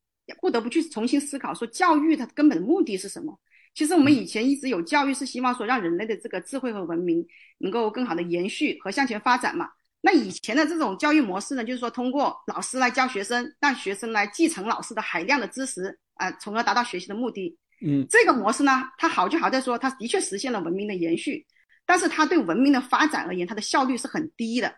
[0.42, 3.40] 不得不去重新思考，说教育它根本的目的是什么？
[3.74, 9.66] 其实我们以前一直有教育是希望说让人类的这个智慧和文明能够更好的延续和向前发展嘛。
[10.02, 17.56] 那以前的这种教育模式呢，就是说通过老师来教学生，让学生来继承老师的海量的知识啊，从而达到学习的目的。
[17.80, 21.46] 嗯，这个模式呢，它好就好在说，它的确实现了文明的延续。
[21.86, 24.70] 但是它对文明的发展而言，它的效率是很低的。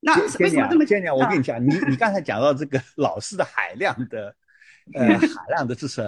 [0.00, 0.86] 那为什么这么？
[0.86, 4.34] 先讲，我跟你啊讲，你你刚才讲到这个老师的海量的
[4.94, 6.02] 呃 海量的知识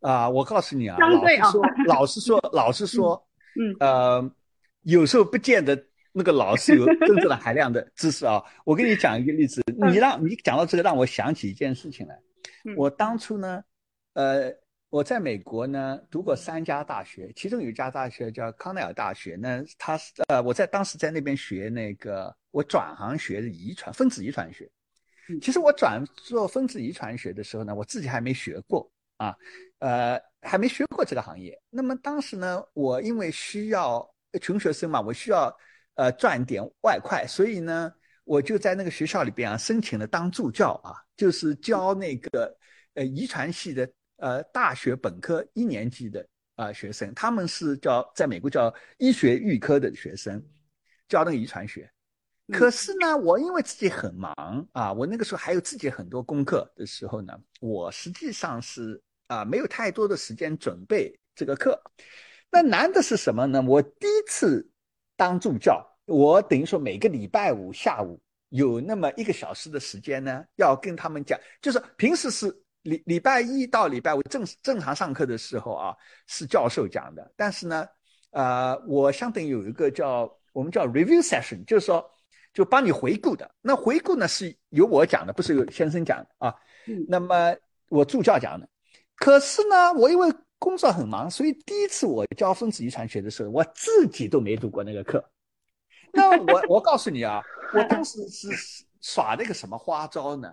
[0.00, 3.28] 啊，我告诉你啊，老师说，老师说， 老师说，
[3.60, 4.34] 嗯呃，
[4.82, 5.80] 有时候不见得
[6.12, 8.42] 那个老师有真正的海量的知识啊。
[8.64, 12.14] 我跟你讲一个例子，你让你讲到这个，让我想起一件事情来。
[12.64, 13.62] 嗯我当初呢，
[14.14, 14.52] 呃，
[14.90, 24.68] 我在美国呢读过三家大学，其中有一家大学叫康奈尔大学那，它是呃，我在当时在那边学那个，我转行学的遗传分子遗传学。
[25.28, 29.32] 嗯其实我转做分子遗传学的时候呢，我自己还没学过啊，
[29.78, 31.56] 呃，还没学过这个行业。
[31.70, 34.04] 那么当时呢，我因为需要
[34.40, 35.56] 穷学生嘛，我需要
[35.94, 37.92] 呃赚点外快，所以呢，
[38.24, 42.52] 我就在那个学校里边啊申请了当助教啊，就是教那个
[42.94, 43.88] 呃遗传系的
[44.20, 46.20] 呃大学本科一年级的
[46.54, 50.42] 啊、呃学生，他们是叫在美国叫医学预科的学生，
[51.08, 51.90] 教那个遗传学。
[52.46, 61.80] 嗯可是呢，我因为自己很忙啊，我那个时候还有自己很多功课的时候呢，我实际上是啊没有太多的时间准备这个课。
[62.50, 63.62] 那难的是什么呢？
[63.62, 64.68] 我第一次
[65.16, 72.52] 当助教，我等于说每个礼拜五下午有那么一个小时的时间呢，要跟他们讲，就是平时是
[72.82, 77.86] 礼礼拜一到礼拜五正正常上课的时候啊，是教授讲的，但是呢，
[78.30, 82.04] 呃，我相当于有一个叫我们叫 review session，就是说
[82.52, 83.50] 就帮你回顾的。
[83.60, 86.54] 那回顾呢是由我讲的，不是由先生讲的啊。
[86.86, 87.54] 嗯那么
[87.88, 88.68] 我助教讲的。
[89.16, 95.22] 可是呢，我因为工作很忙，所以第一次我教分子遗传学的时候，我自己都没读过那个课。
[96.12, 97.42] 那我我告诉你啊，
[97.74, 98.48] 我当时是
[99.00, 100.52] 耍那个什么花招呢？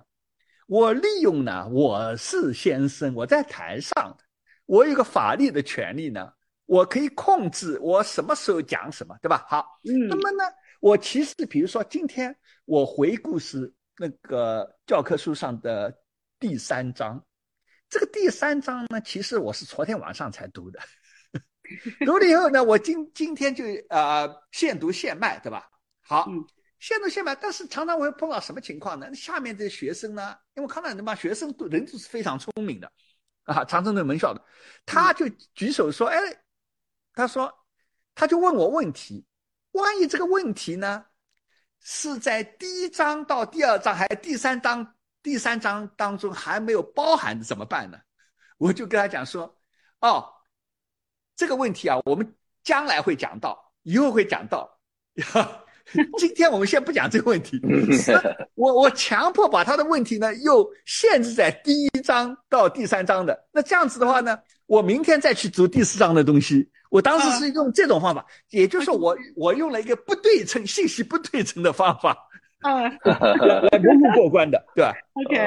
[0.67, 4.23] 我利用呢，我是先生，我在台上的，
[4.65, 6.31] 我有个法律的权利呢，
[6.65, 9.45] 我可以控制我什么时候讲什么，对吧？
[9.47, 10.43] 好，嗯那么呢，
[10.81, 15.97] 我其实比如说今天我回顾是那个教科书上的
[16.37, 17.25] 第三章，
[17.89, 20.79] 这个第三章呢，其实我是昨天晚上才读的，
[22.05, 25.69] 读了以后呢，我今今天就呃现读现卖，对吧？
[26.01, 26.45] 好嗯，
[26.79, 29.13] 现读现卖，但是常常会碰到什么情况呢？
[29.15, 32.91] 下面这些学生呢，因为康奈尔那帮学生都人都是非常聪明的
[33.45, 34.43] 啊，长春的门校的，
[34.85, 36.19] 他就举手说，哎，
[37.13, 37.51] 他说，
[38.13, 39.25] 他就问我问题，
[39.71, 41.05] 万一这个问题呢，
[41.79, 47.97] 是在第一章到第二章还是第三章第三章当中还没有包含的怎么办呢？
[48.57, 49.59] 我就跟他讲说，
[49.99, 50.31] 哦，
[51.35, 54.79] 这个问题啊，我们将来会讲到，以后会讲到，
[56.17, 57.59] 今天我们先不讲这个问题。
[58.55, 66.69] 我我强迫把他的问题呢又限制在第一章到第三章的，那这样子的话呢，我明天再去读第四章的东西。
[66.89, 72.17] 我当时是用这种方法，也就是说我我用了一个不对称信息不对称的方法。
[72.61, 72.81] 啊。
[72.83, 75.37] 来蒙混过关的，对吧？，OK，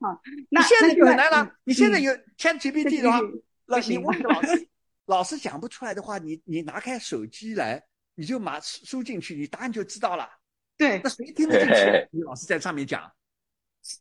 [0.00, 0.20] 好，
[0.50, 1.48] 那你现在就很难了。
[1.64, 3.20] 你现在有 Chat 嗯 GPT 的话，
[3.66, 4.68] 那你问老师，
[5.06, 7.80] 老师讲不出来的话，你你拿开手机来，
[8.20, 10.28] 你就马输输进去，你答案就知道了。
[10.76, 12.08] 对那谁听得进去？
[12.12, 13.10] 你老师在上面讲，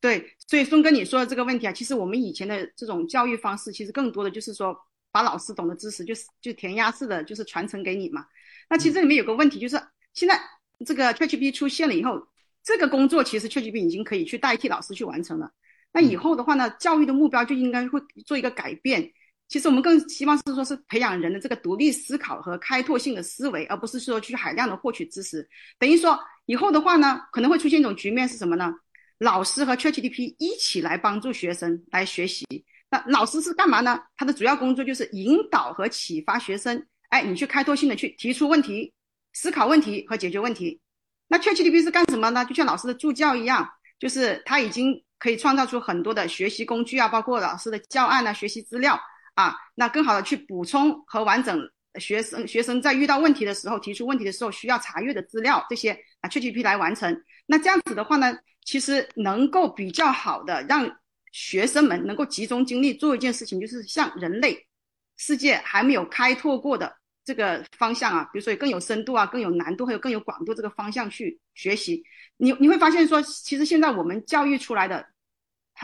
[0.02, 4.78] 对，所以孙哥你说的这个问题啊，其实我们以前的这种教育方式，其实更多的就是说，
[5.10, 8.26] 把老师懂的知识，就是就填鸭式的，就是传承给你嘛。
[8.70, 9.82] 那其实这里面有个问题，就是
[10.14, 10.38] 现在
[10.86, 12.28] 这个 ChatGPT 出现了以后，
[12.62, 15.50] 这个工作其实 ChatGPT 已经可以去代替老师去完成了。
[15.94, 19.14] 那以后的话呢，教育的目标就应该会做一个改变。
[19.50, 25.46] 其实我们更希望是说，是培养人的这个独立思考和开拓性的思维，而不是说去海量的获取知识。
[25.80, 28.72] 等于说以后的话呢，可能会出现一种局面是什么呢？
[29.18, 32.46] 老师和 ChatGPT 一起来帮助学生来学习。
[32.92, 34.00] 那老师是干嘛呢？
[34.16, 38.94] 他的主要工作就是引导和启发学生，哎，你去开拓性的去提出问题、
[39.34, 40.80] 思考问题和解决问题。
[41.28, 42.46] 那 ChatGPT 是干什么呢？
[42.46, 49.00] 就像老师的助教一样，就是他已经可以创造出很多的学习工具啊，包括老师的教案啊、学习资料
[49.40, 51.58] 啊，那更好的去补充和完整
[51.98, 57.24] 学生学生在遇到问题的时候、提出问题的时候需要查阅的资料，这些啊 ChatGPT 来完成。
[57.46, 60.90] 那这样子的话呢，其实能够比较好的让
[61.32, 64.68] 学生们能够集中精力做一件事情，就是向人类
[65.16, 72.04] 世界还没有开拓过的这个方向啊，比如说更有深度啊、更有难度还有更有广度这个方向去学习。
[72.36, 75.06] 你你会发现说，其实现在我们教育出来的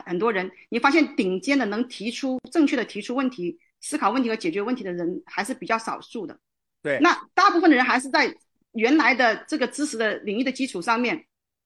[0.06, 6.38] 很多人，你发现顶尖的能提出正确的提出问题、思考问题和解决问题的人还是比较少数的。
[6.82, 8.36] 对，那大部分的人还是在
[8.74, 11.26] 原来的这个知识的领域的基础上面，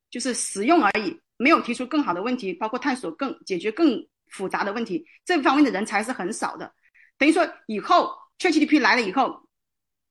[0.10, 6.72] 就是使用而已，没有提出更好的问题，包括探索更解决更复杂的问题，这方面的人才是很少的。
[7.18, 9.48] 等于说以后 ChatGPT 来了以后，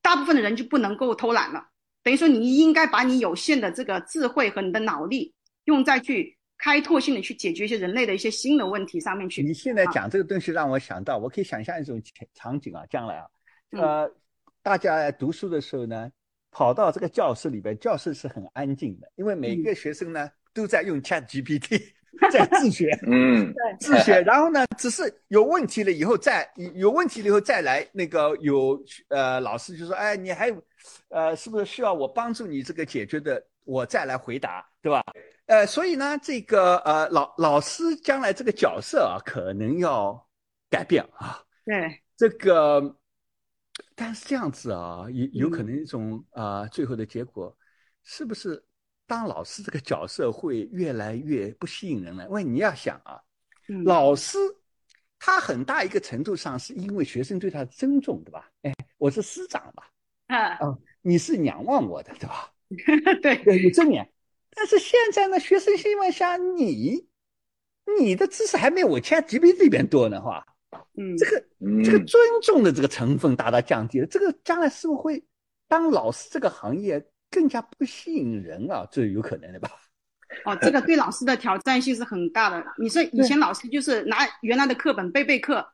[0.03, 1.69] 大部分的人就不能够偷懒了，
[2.03, 9.43] 等于说你应该把你有限的这个智慧和你的脑力用在去开拓性的去解决一些人类的一些新的问题上面去。
[9.43, 12.03] 你现在讲这个东西让我想到，我可以想象一种
[12.35, 13.27] 场景啊，将来啊，
[13.71, 14.13] 呃，
[14.63, 16.11] 大家读书的时候呢，
[16.51, 21.81] 跑到这个教室里边，教室是很安静的，因为每个学生呢都在用 Chat GPT
[22.33, 30.63] 在自学，嗯，自学，然后呢，只是有问题了以后再有问题了以后再来那个有呃老师就说，哎，你还有
[31.11, 35.01] 呃是不是需要我帮助你这个解决的，我再来回答，对吧？
[35.49, 40.29] 呃，所以呢，这个呃老老师将来这个角色啊，可能要
[40.69, 41.43] 改变啊。
[41.65, 42.97] 对，这个，
[43.95, 47.57] 但是这样子啊，有有可能一种啊，最后的结果，
[48.05, 48.63] 是不是
[49.07, 52.25] 当老师这个角色会越来越不吸引人了？
[52.25, 53.19] 因为你要想啊，
[53.87, 54.37] 老师
[55.19, 58.51] 他很大一个程度上是因为学生对他的尊重，对吧？
[58.65, 59.91] 哎，我是师长吧？
[60.27, 62.53] 啊，你是仰望我的，对吧？
[63.23, 64.13] 对 对，有正面。
[64.59, 67.07] 但是现在呢，学生希望像你，
[68.01, 70.45] 你的知识还没有我 ChatGPT 里边多呢，哈。
[70.97, 71.41] 嗯，这个
[71.85, 75.25] 这个尊重的这个成分大大降低了，这个将来是不是会
[75.69, 77.01] 当老师这个行业
[77.31, 78.85] 更加不吸引人啊？
[78.91, 79.71] 这有可能的吧？
[80.45, 82.65] 哦，这个对老师的挑战性是很大的。
[82.79, 85.65] 你说以前老师就是拿原来的课本背背课，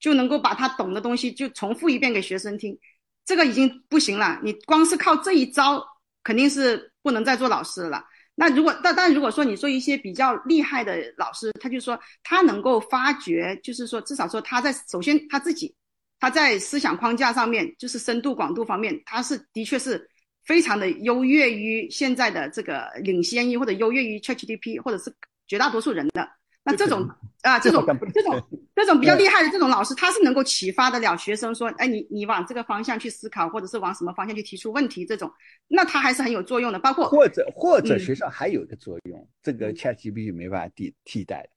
[0.00, 2.76] 就能够把他懂的东西就重复一遍给学生听，
[3.24, 4.40] 这个已经不行了。
[4.42, 5.82] 你光是靠这一招，
[6.24, 8.04] 肯定是不能再做老师了。
[8.42, 15.72] 那如果但但如果说你说一些比较厉害的老师，他就说他能够发掘，就是说至少说他在首先他自己，
[16.18, 20.10] 他在思想框架上面，就是深度广度方面，他是的确是
[20.44, 25.14] 非常的优越于现在的这个领先于或者优越于 ChatGPT 或者是
[25.46, 26.28] 绝大多数人的。
[26.64, 27.08] 那这种
[27.42, 27.84] 啊，这种
[28.14, 28.40] 这种
[28.76, 35.28] 这种比较厉害的这种老师，他是能够启发得了学生说，哎，你你往这个方向去思考，或者是往什么方向去提出问题，这种，
[35.66, 36.78] 那他还是很有作用的。
[36.78, 41.48] 包括或者或者学校还有一个作用，这个 ChatGPT 没办法替替代的。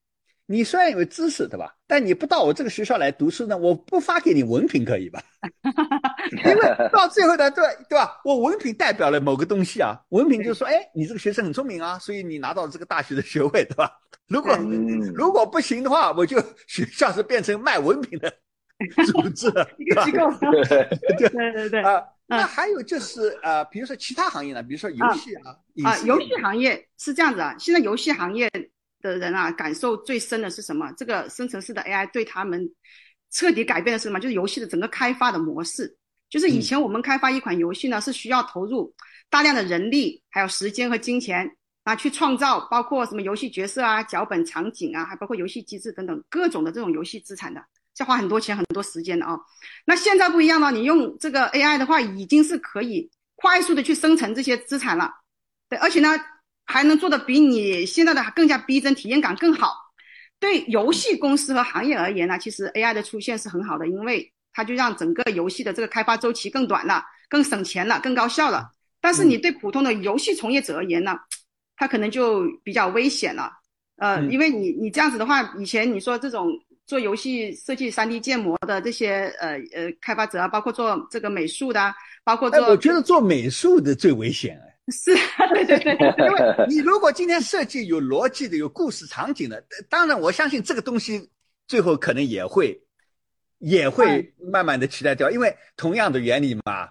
[0.47, 1.73] 你虽然有知识，对吧？
[1.87, 5.19] 但你不到我这个学校来读书呢，我不发给你文凭可以吧？
[6.45, 8.21] 因为到最后呢，对对吧？
[8.23, 13.91] 我文凭代表了某个东西啊，文凭就是说，哎，你这个学生很聪明啊，所以你拿到了这个大学的学位，对吧？
[14.27, 14.55] 如果
[15.15, 16.37] 如果不行的话，我就
[16.67, 18.31] 学校是变成卖文凭的
[19.07, 19.47] 组织，
[19.79, 20.31] 一个机构。
[20.51, 20.63] 对
[21.29, 28.47] 对对对啊，那还有就是呃，比如说其他行业呢，比如说游戏啊，啊，游戏行业是这样子啊，现在游戏行业。
[29.05, 30.91] 的人啊，感受最深的是什么？
[30.97, 32.69] 这个生成式的 AI 对他们
[33.31, 34.19] 彻底改变的是什么？
[34.19, 35.97] 就是游戏的整个开发的模式。
[36.29, 38.93] 就是以前我们开发一款游戏呢，是需要投入
[39.29, 41.49] 大量的人力、还有时间和金钱
[41.83, 47.63] 啊，去创造包括什么游戏角色啊、脚本、场景啊，还包括游戏机制等等各种的这种游戏资产的，
[47.99, 49.37] 要花很多钱、很多时间的啊。
[49.85, 55.11] 那现在不一样了，你用这个 AI 的话，已经是可以快速的去生成这些资产了。
[55.69, 56.09] 对，而且呢。
[56.65, 59.73] 还能做的比你现在的更加逼真，体验感更好。
[60.37, 68.69] 对游戏公司和行业而言呢，其实 AI 的出现是很好的，因为它就让整个游戏的这个开发周期更短了，更省钱了，更高效了。
[68.99, 71.17] 但是你对普通的游戏从业者而言呢，
[71.77, 73.51] 它可能就比较危险了。
[73.97, 76.51] 呃，因为你你这样子的话，以前你说这种
[76.85, 81.93] 做游戏设计、三 D 建模的这些呃呃开发者啊，包括做这个美术的，
[82.25, 84.74] 包括做，我觉得做美术的最危险哎。
[84.91, 85.15] 是，
[85.53, 85.93] 对对对，
[86.25, 91.29] 因为 你如果今天设计有逻辑的、有故事场景的，当然我相信这个东西
[91.67, 92.79] 最后可能也会，
[93.59, 96.89] 也会慢慢的取代掉，因为同样的原理嘛，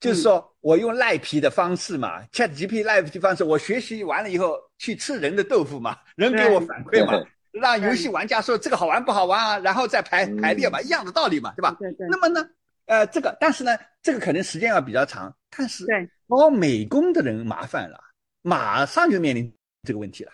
[0.00, 7.12] 就是说我用赖皮的方式嘛，ChatGPT 赖皮方式，我学习完了以后去吃人的豆腐嘛，人给我反馈嘛，
[7.52, 11.76] 让游戏玩家说这个好玩不好玩啊，然后再排排列嘛，一样的道理嘛，对吧？
[12.08, 12.48] 那么呢，
[12.86, 16.08] 呃，这个但是呢，这个可能时间要比较长，但是对。
[16.26, 17.98] 包美工的人麻烦了，
[18.40, 20.32] 马上就面临这个问题了。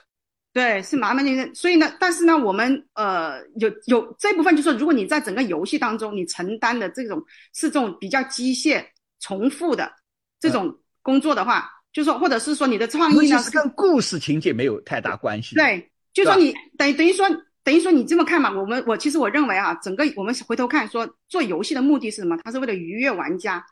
[0.53, 1.55] 对，是麻烦的。
[1.55, 7.21] 所以呢，但是呢，我们呃有有这部分，就是说，如果你在整个游戏当中，你承担的这种
[7.55, 8.85] 是这种比较机械、
[9.19, 9.93] 重复的
[10.39, 10.73] 这种
[11.03, 15.57] 工作的话，就说或者是说你的创意呢是跟故事情节没有太大关系。
[15.57, 17.27] 对，就说你等于等于说
[17.63, 22.37] 等于说你这么看嘛，我们我其实我认为啊，整个我们回头看说做游戏的目的是什么？
[22.45, 23.65] 它是为了愉悦玩家。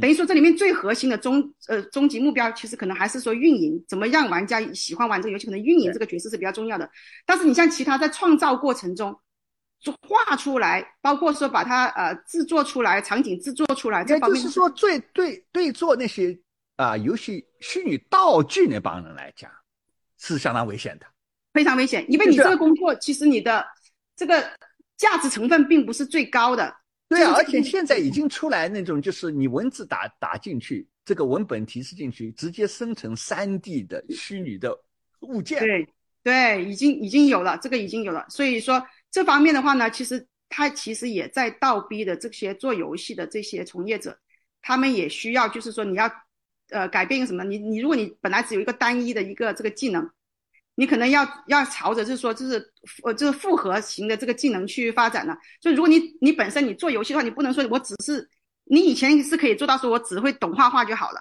[0.00, 5.46] 等于说，这里面最核心的终呃终极目标，其实可能还是说运营，怎么让玩家喜欢玩这个游戏？
[5.46, 6.88] 可能运营这个角色是比较重要的。
[7.26, 9.18] 但是你像其他在创造过程中，
[10.06, 16.38] 画出来，包括说把它呃制作出来，场景制作出来，这方面就是说，最对对做那些
[16.76, 19.50] 啊游戏虚拟道具那帮人来讲，
[20.18, 21.06] 是相当危险的，
[21.58, 22.06] 非常危险。
[22.08, 23.66] 因为你这个工作，其实你的
[24.14, 24.48] 这个
[24.96, 26.72] 价值成分并不是最高的。
[27.08, 34.72] 对啊，而且现在已经出来那种，就是你文字打打进去，这个文本提示进去，直接生成三 D 的虚拟的
[35.22, 35.58] 物件。
[35.58, 35.88] 对
[36.22, 38.24] 对，已经已经有了，这个已经有了。
[38.28, 38.80] 所以说
[39.10, 44.16] 这方面的话呢，其实他其实也在倒逼的这些做游戏的这些从业者，
[44.62, 46.08] 他们也需要就是说你要
[46.70, 47.42] 呃改变什么？
[47.42, 50.08] 你你如果你本来只有一个单一的一个这个技能。
[50.78, 52.72] 你可能要要朝着就是说，就是
[53.02, 55.36] 呃，就是复合型的这个技能去发展了。
[55.60, 58.24] 就如果你你本身你做游戏的话，你不能说我只是
[58.62, 61.20] 你以前是可以做到说我只会懂画画就好了。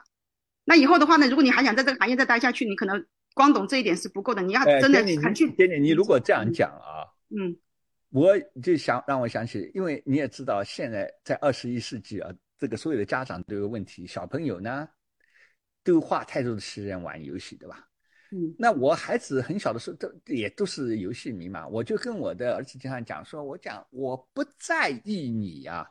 [0.64, 3.04] 那以后的话呢，如果你还想在这个行业再待下去，你可能
[3.34, 4.44] 光懂这一点是不够的。
[4.44, 5.50] 你要真的很去。
[5.54, 7.58] 点点，你如果这样讲啊，嗯，
[8.12, 12.30] 我就想让我想起，因为你也知道，现在在二十一世纪啊，
[12.60, 14.88] 这个所有的家长都有问题，小朋友呢
[15.84, 17.87] 都花太多的时间玩游戏，对吧？
[18.32, 25.90] 嗯，那我孩子很小的时候都也都是游戏迷嘛，我就跟我的儿子经常讲说，我讲我不在意你呀，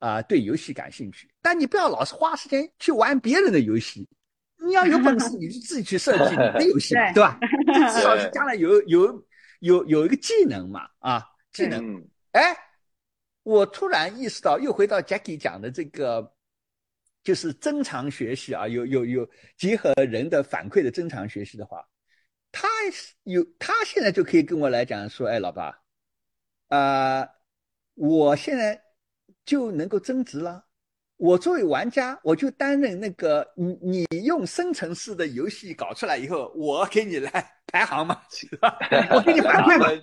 [0.00, 4.08] 啊，对游戏感兴趣，但你不要老是花时间去玩别人的游戏，
[4.66, 7.38] 你要有本事 你就自己去设计你的游戏，对吧？
[7.92, 9.24] 至少是将来有有
[9.60, 12.04] 有有一个技能嘛，啊，技能。
[12.32, 12.56] 哎，
[13.44, 16.34] 我突然意识到，又回到 Jackie 讲的这个。
[17.28, 21.86] 就是增强学习啊，有有有结合人的反馈的增强学习的话，
[22.50, 22.66] 他
[23.24, 25.78] 有他现在就可以跟我来讲说，哎，老爸，
[26.68, 27.28] 啊，
[27.96, 28.82] 我现在
[29.44, 30.64] 就能够增值了。
[31.18, 37.30] 我作为玩家，我就担任那个你你用生成式的游戏搞出来以后，我给你来
[37.66, 38.78] 排行嘛，是吧？
[39.10, 40.02] 我给你反馈嘛，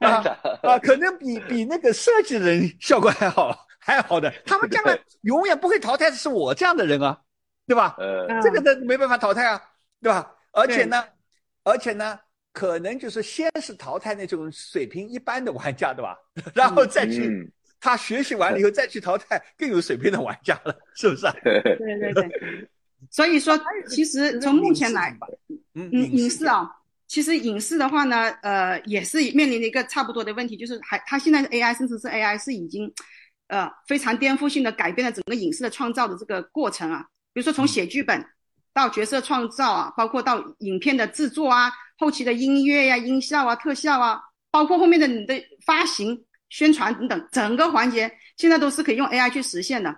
[0.00, 0.22] 啊
[0.62, 3.66] 啊，可能比比那个设计人效果还好。
[3.84, 7.18] 还好的， 他们将来永远不会淘汰的是我这样的人啊，
[7.66, 7.96] 对吧？
[7.98, 9.60] 呃，这个的没办法淘汰啊，
[10.00, 10.32] 对吧？
[10.52, 11.04] 而且呢，
[11.64, 12.16] 而且呢，
[12.52, 16.16] 可能就是先是淘汰那种水平一般的玩家，对吧？
[16.54, 21.26] 然后再去他学习完了以后再去淘汰更有水平的玩家了， 是不是？
[21.26, 22.68] 啊对对对。
[23.10, 23.58] 所以说，
[23.88, 25.12] 其实从目前来，
[25.74, 26.70] 嗯，影视啊，
[27.12, 32.90] 其实影视的话呢，呃，也是面临的一个差不多的问题，就是还它现在 AI 甚至是 AI 是已经。
[33.48, 37.04] 呃，非常颠覆性的改变了整个影视的创造的这个过程啊，
[37.34, 38.24] 比如说从写剧本
[38.72, 44.18] 到角色创造啊，包括到影片的制作啊，后期的音乐呀、音效啊、特效啊，
[44.50, 45.34] 包括后面的你的
[45.66, 49.94] 发行、宣传等等，整个环节现在都是可以用 AI 去实现的。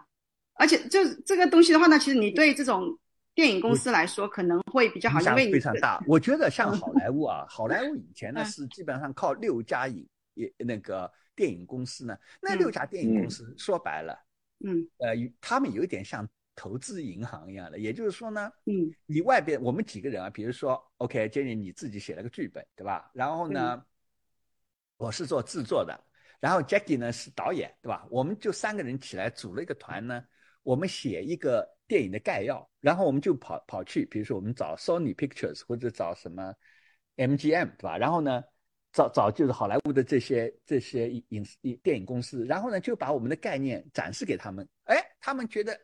[0.54, 2.98] 而且就这个东西的话呢，其实你对这种
[3.34, 6.02] 电影公司来说可能会比较好，因为非常大。
[6.06, 11.10] 我觉得像好莱坞啊，好莱坞以前呢是基本上靠六家影也那个。
[11.36, 12.16] 电影公司呢？
[12.40, 14.16] 那六家电影公司说白了，
[14.64, 16.24] 嗯，呃，他们有一点像
[16.54, 23.10] 投资银行一样的，也就是说呢，嗯，你外边我们几个人啊，比如说，OK，Jenny 你自己写了个剧本，对吧？
[23.12, 23.84] 然后呢，
[24.96, 26.00] 我是做制作的，
[26.38, 28.06] 然后 Jackie 呢是导演，对吧？
[28.08, 30.24] 我们就三个人起来组了一个团呢，
[30.62, 36.54] 我们写一个电影的概要，然后我们就跑跑去，比如说我们找 Sony Pictures 或者找什么
[37.16, 37.98] MGM，对吧？
[37.98, 38.42] 然后呢？
[38.96, 45.76] 找找就是好莱坞的这些这些影影电影公司，然后呢就把我们的概念展示给他们，哎，他们觉得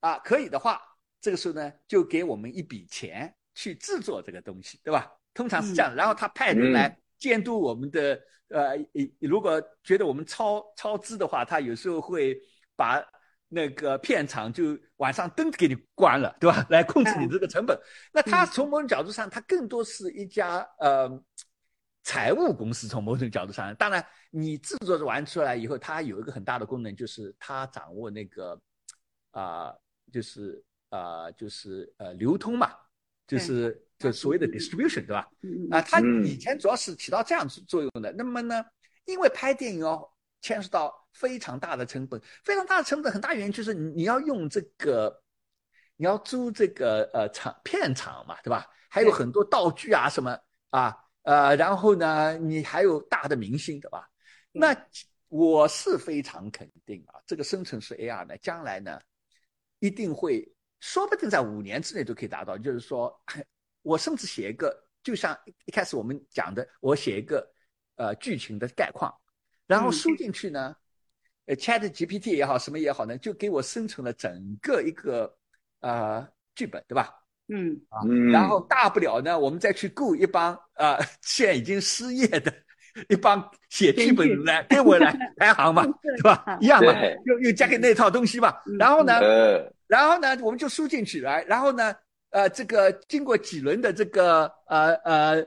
[0.00, 0.78] 啊可以的话，
[1.18, 5.10] 这个时候呢就给我们一笔钱去制作这个东西，对吧？
[5.32, 8.76] 通常是这样，然后他派人来监督我们的，呃，
[9.18, 12.38] 如果觉得我们超超支的话，他有时候会
[12.76, 13.02] 把
[13.52, 16.66] 那个片场就晚上灯给你关了，对吧？
[16.70, 17.78] 来控制你这个成本。
[18.12, 21.22] 那他从某种角度上，他更多是一家呃。
[22.04, 28.60] 财务公司从某种角度上，当然你制作完出来以后，它有一个很大的功能，就是它掌握那个，
[29.30, 29.72] 啊，
[30.12, 32.72] 就是啊，就是呃流通嘛，
[33.24, 35.30] 就是就所谓的 distribution，对吧？
[35.70, 38.10] 啊，它以前主要是起到这样作用的。
[38.10, 38.64] 那么呢，
[39.04, 40.12] 因为拍电影要
[40.42, 45.22] 牵涉到非常大的成本，非常大的成本，很大原因就是你你要用这个，
[45.96, 48.68] 你要租这个呃场片场嘛，对吧？
[48.90, 50.38] 还有很多道具啊什么
[50.68, 50.94] 啊。
[51.22, 54.10] 呃，然后呢，你还有大的明星，对吧？
[54.50, 54.76] 那
[55.28, 59.00] 我是非常肯定啊，这个生成式 AR 呢，将来呢，
[59.78, 62.58] 一定会，说不定在五年之内都可以达到。
[62.58, 63.16] 就是说，
[63.82, 67.48] 我甚至写一个，就像一开始我们讲的，我写一个
[67.94, 69.14] 呃剧情的概况，
[69.72, 70.74] 然后输进去呢，
[71.46, 75.34] 呃，Chat GPT 也好，什么也好呢，就给我生成了整个一个
[75.80, 77.08] 呃剧本，对吧？
[77.48, 78.00] 嗯啊，
[78.32, 82.52] 然后大不了呢，我们再去雇一帮啊，现在已经失业的
[83.08, 85.82] 一帮写剧本来给我来 排行嘛，
[86.16, 86.58] 是吧？
[86.60, 86.92] 一样嘛，
[87.26, 88.54] 又又加给那套东西嘛。
[88.78, 89.20] 然后呢，
[89.86, 91.94] 然后呢，我们就输进去来，然后呢，
[92.30, 95.46] 呃，这个经过几轮的这个呃呃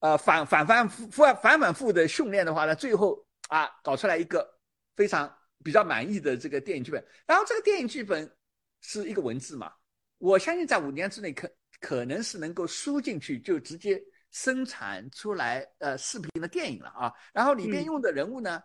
[0.00, 4.48] 呃反反反复复反反复的训练的话呢，最后啊，搞出来一个
[4.96, 5.30] 非常
[5.62, 7.04] 比较满意的这个电影剧本。
[7.26, 8.34] 然后这个电影剧本
[8.80, 9.70] 是一个文字嘛。
[10.16, 17.12] 我相信在五年之内可可能是能够输进去，就直接生产出来呃视频的电影了啊。
[17.34, 18.62] 然后里面用的人物呢，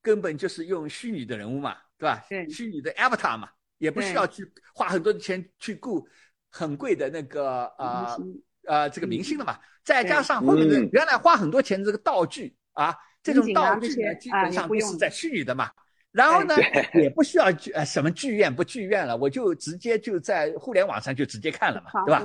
[0.00, 2.24] 根本就是用虚拟的人物嘛，对吧？
[2.26, 6.08] 对，虚拟的 avatar 嘛，也不需要去花很多的钱去雇
[6.48, 8.16] 很贵的那个呃
[8.66, 9.58] 呃这个明星了嘛。
[9.84, 15.70] 再加上后面的原来花很多钱这个道具啊，这种道具呢基本上都是在虚拟的嘛。
[16.12, 16.56] 然后呢，
[16.94, 22.18] 也不需要剧呃什么剧院不剧院了，我就直接就在互联网上就直接看了嘛，对吧？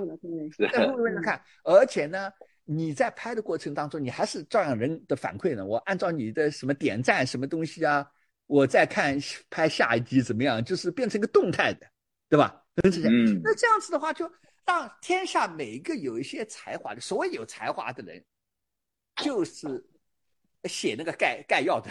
[0.73, 2.31] 在互联网上看，而且呢，
[2.63, 5.63] 你在拍的过程当中，你还是照样人的反馈呢。
[5.63, 8.03] 我按照你的什么点赞什么东西啊，
[8.47, 9.15] 我再看
[9.51, 11.85] 拍下一集怎么样，就是变成一个动态的，
[12.27, 12.63] 对吧？
[12.85, 13.11] 是这样。
[13.43, 14.27] 那这样子的话，就
[14.65, 18.23] 让天下每一个有一些才华的，所谓有才华的人，
[19.17, 19.67] 就是
[20.67, 21.89] 写那个概概要的。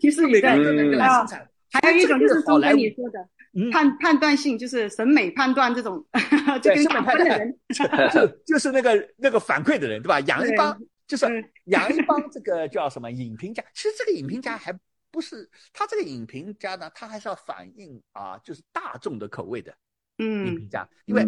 [0.00, 3.28] 其实 每个人都能来生产，还有一种就是刚才你说的
[3.70, 6.04] 判判断性，就是审美判断这种，
[6.62, 7.58] 就跟打分的人，
[8.12, 10.18] 就就是那个那个反馈的人，对吧？
[10.20, 10.76] 养一帮
[11.06, 11.26] 就是
[11.64, 13.64] 养一帮这个叫什么影评家？
[13.72, 14.76] 其实这个影评家还
[15.10, 19.74] 不是他这个影评家呢，他还是要反映啊，就是大众的口味的
[20.18, 20.48] 嗯。
[20.48, 21.24] 影评家，因为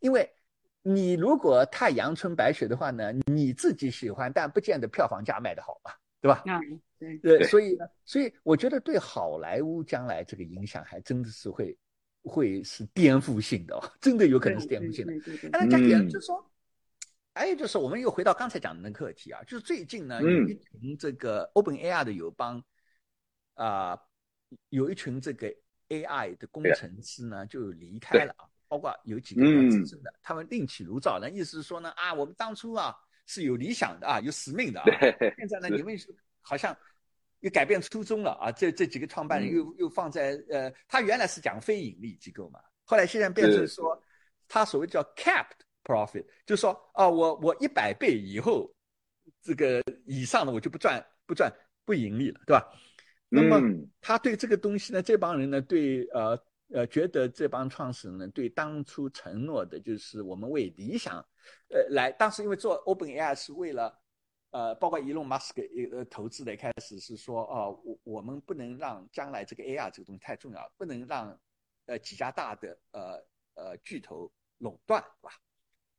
[0.00, 0.28] 因为
[0.86, 5.90] 你如果太阳春白雪的话呢，你自己喜欢，但不见得票房价卖的好嘛，
[6.20, 6.44] 对吧？
[7.22, 11.74] 对，所以呢，所以我觉得对好莱坞将来这个影响还真的是会，
[12.22, 15.12] 会是颠覆性的哦，真的有可能是颠覆性的。
[15.50, 16.50] 那再讲就是说，
[17.34, 22.62] 还有就是我们又回到刚才讲的那个课题啊，就是最近呢，有一群这个 Open AI 的友邦
[23.54, 23.98] 啊，
[24.68, 25.50] 有一群这个
[25.88, 32.94] AI 的工程师呢就离开了啊，包括有几个资深的，他们另起炉灶，那意思是说呢啊，我们当初啊
[33.26, 34.86] 是有理想的啊，有使命的啊，
[35.38, 35.96] 现在呢你们
[36.40, 36.76] 好像。
[37.40, 38.50] 又改变初衷了啊！
[38.50, 44.02] 这这几个创办人又又放在呃，他原来是讲非盈利机构嘛，后来现在变成说，
[44.48, 48.74] 他所谓叫 capped profit，就是说啊，我我一百倍以后，
[49.42, 51.52] 这个以上的我就不赚不赚
[51.84, 52.66] 不盈利了，对吧？
[53.28, 53.60] 那么
[54.00, 56.34] 他对这个东西呢，这帮人呢，对呃
[56.72, 61.16] 呃，觉得这帮创始人呢，对当初承诺的就是我们为理想，
[61.68, 64.00] 呃，来当时因为做 Open AI 是为了。
[64.54, 71.36] 呃，包括伊隆马斯克呃投资的开始是说，哦，我我们不能让将来这个 AI 这个东西太重要，不能让
[71.86, 75.34] 呃几家大的呃呃巨头垄断，对吧？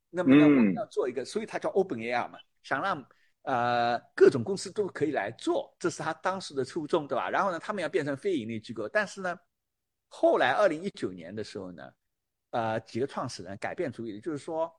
[0.09, 3.05] 那么呢，我们要做一个，所以它叫 OpenAI 嘛，想让
[3.41, 7.29] 呃各种公司都可以来做，这是他当时的初衷，对吧？
[7.29, 9.37] 然后呢，他们要变成非盈利机构，但是呢，
[10.17, 11.93] 后来二零一九年的时候呢，
[12.51, 14.73] 呃，几个创始人改变主意，就是说，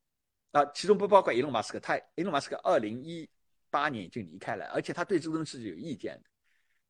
[0.53, 3.29] 啊，其中不包括伊隆马斯克，他伊隆马斯克二零一。
[3.69, 6.31] 八年已经离开了，而且他对这个东西是有意见的。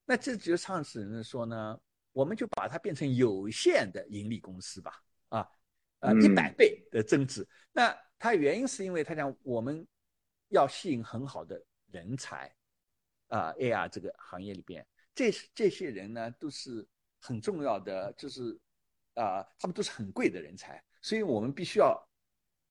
[0.04, 1.76] 那这几个创始人说呢，
[2.12, 5.48] 我们就把它变成有限的盈利公司吧，啊，
[6.00, 7.44] 呃，一百倍的增值。
[7.72, 9.84] 那他原因是因为他讲我们
[10.48, 11.60] 要吸引很好的
[11.90, 12.54] 人才，
[13.28, 16.86] 啊，AR 这个行业里边，这这些人呢都是
[17.26, 18.58] 很重要的，就是
[19.14, 22.00] 啊，他们都是很贵的人才，所以我们必须要。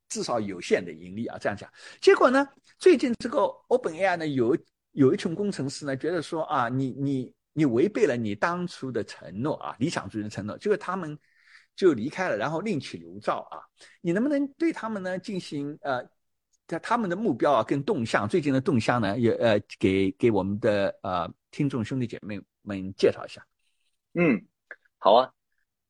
[0.07, 1.67] 至少有限的盈利啊，这样讲。
[1.99, 4.55] 结果呢，最近这个 OpenAI 呢，有
[4.91, 11.17] 有一群工程师呢，觉得说啊，你你你违背了你当初的承诺啊，理想主义的承诺，结果他们
[11.75, 13.57] 就离开了，然后另起炉灶啊。
[13.99, 16.07] 你能不能对他们呢进行呃，
[16.67, 23.43] 在他们的目标啊跟动向，最近的动向呢，也呃给给我们的呃听众兄弟姐妹们介绍一下？
[24.15, 24.45] 嗯，
[24.97, 25.31] 好啊。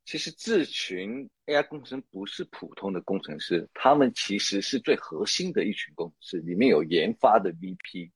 [0.03, 8.11] 其实这群 AI 工程师不是普通的工程师，他们其实是最核心的一群工程师，里面有研发的 VP，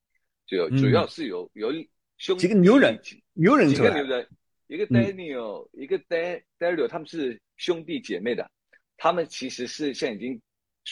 [0.45, 1.71] 就主要是有有
[2.17, 2.99] 兄几个牛人，
[3.33, 4.27] 牛人几个牛人，
[4.67, 8.51] 一个 Daniel，一个 Dan Daniel，他们是兄弟姐妹的，
[8.97, 10.39] 他们其实是现在已经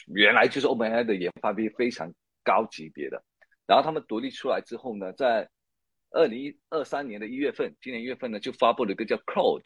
[0.08, 2.12] 原来就是 OpenAI 的研发 VP 非常
[2.44, 3.24] 高级别的，
[3.68, 5.48] 然后他们独立出来之后呢，在
[6.12, 9.64] 二零二三年的一月份，今年一月份呢就发布了一个叫 Cloud。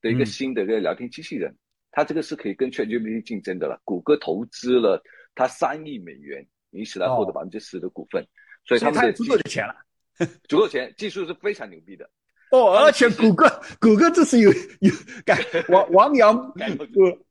[0.00, 1.56] 的一个新的一个聊天机器人，
[1.90, 3.80] 它这个是可以跟 ChatGPT 竞争的了。
[3.84, 5.02] 谷歌投资了
[5.34, 8.22] 它三亿美元，以此来获得百分之十的股份，
[8.66, 9.74] 所以他们的足够的钱了，
[10.46, 12.10] 足够钱，技术是非常牛逼的。
[12.54, 13.48] 哦，而且谷歌
[13.80, 14.92] 谷歌这次有有
[15.24, 16.52] 改王王阳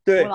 [0.04, 0.26] 对，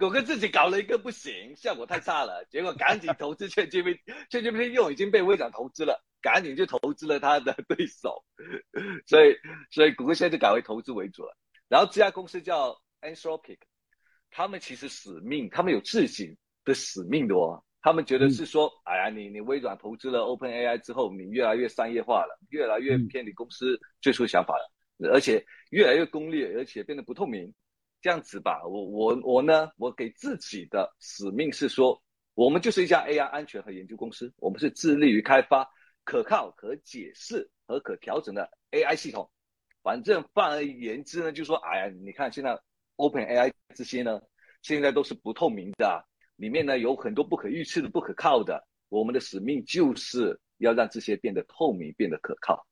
[0.00, 8.24] 谷歌自己搞了一个不行，效果太差了，结果赶紧投资 ChatGPT，ChatGPT 用已经被微软投资了， 赶紧就投资了他的对手，
[9.06, 9.36] 所以
[9.70, 11.36] 所以谷歌现在就改为投资为主了。
[11.68, 13.58] 然后这家公司叫 Anthropic，
[14.30, 17.62] 他们其实使命，他们有自己的使命的哦。
[17.86, 25.40] 他们觉得是说，哎呀，你你微软投资了 OpenAI 之后，你越来越商业化了，越来越偏离公司最初想法了，而且
[25.70, 27.54] 越来越功利，而且变得不透明。
[28.02, 32.02] 这样子吧，我我我呢，我给自己的使命是说，
[32.34, 35.64] 我们就是一家 AI 安全和研究公司，我们是致力于开发
[36.02, 39.30] 可靠、可解释和可调整的 AI 系统。
[39.84, 42.58] 反正泛而言之呢，就说，哎呀，你看现在
[42.96, 44.20] OpenAI 这些呢，
[44.62, 46.04] 现在都是不透明的，
[46.36, 48.66] 里面呢有很多不可预测的、不可靠的。
[48.88, 52.66] 我们的使命就是要让这些变得透明、变得可靠。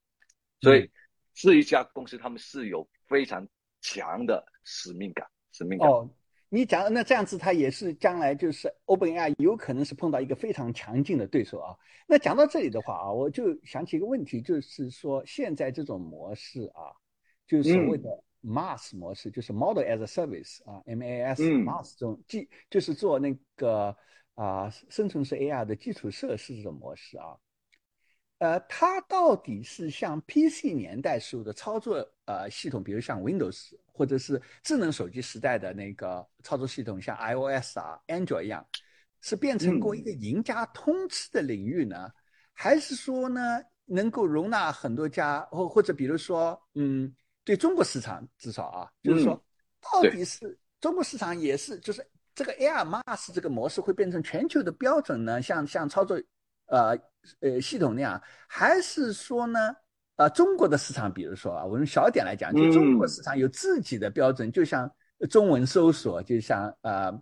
[0.60, 0.90] 所以，
[1.34, 3.46] 这一家公司他们是有非常。
[3.86, 5.86] 强的使命感，使命感。
[5.86, 6.08] 哦，
[6.48, 11.76] 你讲那这样子，它也是将来就是 OpenAI 有可能是碰到一个非常强劲的对手啊。
[12.06, 16.96] 那讲到这里的话啊，我就想起一个问题，就是说现在这种模式啊，
[17.46, 18.08] 就是所谓的
[18.44, 23.96] MaaS 模式，就是 Model as a Service 啊，MaaS MaaS 这种基就是做那个
[24.34, 27.36] 啊生成式 AI 的基础设施这种模式啊。
[28.38, 31.96] 呃，它到底是像 PC 年代时候的操作
[32.26, 38.66] 呃系统，比如像 Windows 或者是智能手机时代的那个操作系统，像 iOS 啊、Android 一样，
[39.22, 42.10] 是变成过一个赢家通吃的领域呢？
[42.52, 43.40] 还是说呢，
[43.86, 47.14] 能够容纳很多家，或或者比如说，嗯，
[47.44, 49.40] 对中国市场至少啊，就是说，
[49.80, 52.04] 到底是中国市场也是，就是
[52.34, 55.40] 这个 Air Mass 这个模式会变成全球的标准呢？
[55.42, 56.20] 像像操作。
[56.66, 56.98] 呃
[57.40, 59.76] 呃，系统那样，还是说呢？
[60.16, 64.90] 呃，中国的市场，比如说啊，我用小点来讲，就中国市场有自己的标准，就像
[65.28, 67.12] 中文搜索，就像呃，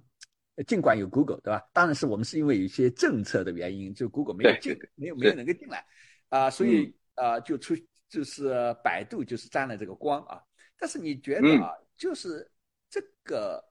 [0.65, 1.61] 尽管有 Google，对吧？
[1.73, 5.85] 当然是我们是因为有一些政策的原因，就 Google 没有进，没有没有能够进来
[6.29, 7.75] 啊，所以啊，就出
[8.13, 8.53] 就是
[8.85, 10.41] 百度就是沾了这个光啊。
[10.77, 12.49] 但是你觉得啊，就是
[12.91, 13.65] 这个，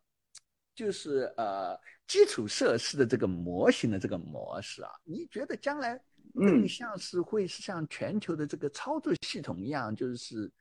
[0.74, 1.80] 就是呃。
[2.08, 5.98] 基础设施的这个模型的这个模式啊，你觉得将来
[6.34, 10.52] 更像是会是像全球的这个操作系统一样，就是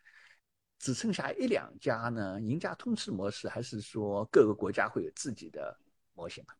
[0.78, 2.40] 只剩下一两家呢？
[2.40, 5.76] 赢家通吃模式，还是说各个国家会有自己的
[6.14, 6.54] 模型啊？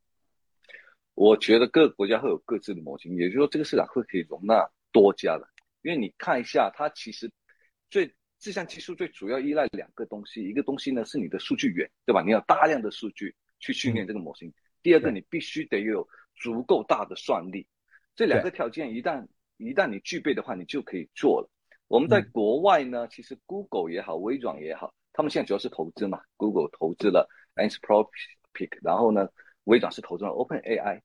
[1.14, 5.48] 我觉得各个国家会有各自的模型，也就是说，这个市场会可以容纳多家的。
[5.82, 7.30] 因为你看一下，它其实
[7.88, 12.22] 最这项技术最主要依赖两个东西，一个东西呢是你的数据源，对吧？
[12.22, 14.52] 你要大量的数据去训练这个模型。
[14.82, 17.66] 第二个，你必须得有足够大的算力，
[18.14, 19.26] 这两个条件一旦
[19.58, 21.50] 一旦你具备的话，你就可以做了。
[21.86, 26.22] 我们在国外呢，其实 Google 也好，微软也好，他们现在主要是投资嘛。
[26.36, 29.28] Google 投资了 Anthropic，然后呢，
[29.64, 31.00] 微软是投资了 OpenAI。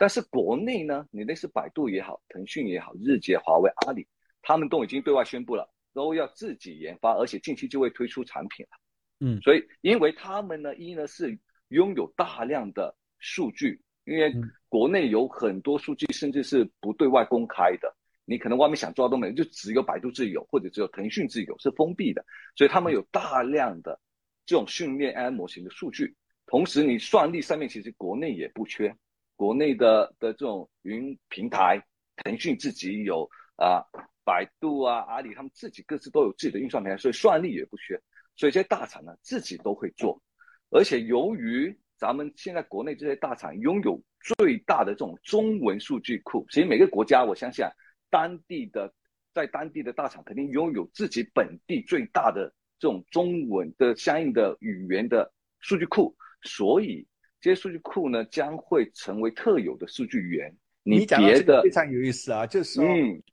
[0.00, 4.08] 但是国内呢，你那是百度也好，腾讯也好，日结、华为、阿里，
[4.40, 8.78] 他们都已经对外宣布了，都要自己研发，而且近期就会推出产品了。
[9.20, 14.32] 嗯，所以因为他们呢，一呢是拥有大量的数据，因为
[14.70, 17.94] 国内有很多数据，甚至是不对外公开的，
[18.24, 22.24] 你可能外面想抓都没有，就只有百度自己有，或者只有腾讯自己有，是封闭的。
[22.56, 24.00] 所以他们有大量的
[24.46, 26.16] 这种训练 AI 模型的数据，
[26.46, 28.96] 同时你算力上面其实国内也不缺，
[29.40, 31.82] 国内的的这种云平台，
[32.16, 33.26] 腾讯自己有
[33.56, 33.80] 啊，
[34.22, 37.98] 百度啊、阿里他们自己各自都有自己的运算平台，所以算力也不缺。
[38.36, 40.20] 所以这些大厂呢自己都会做，
[40.68, 43.98] 而且由于咱们现在国内这些大厂拥有
[44.36, 47.72] 最大的这种中文数据库，其实每个国家我相信啊，
[48.10, 48.92] 当地的
[49.32, 57.06] 在当地的大厂肯定拥有自己本地最大的这种中文的相应的语言的数据库，所以
[57.40, 60.54] 这些数据库呢将会成为特有的数据源。
[60.82, 62.84] 你讲的这个非常有意思啊，就是说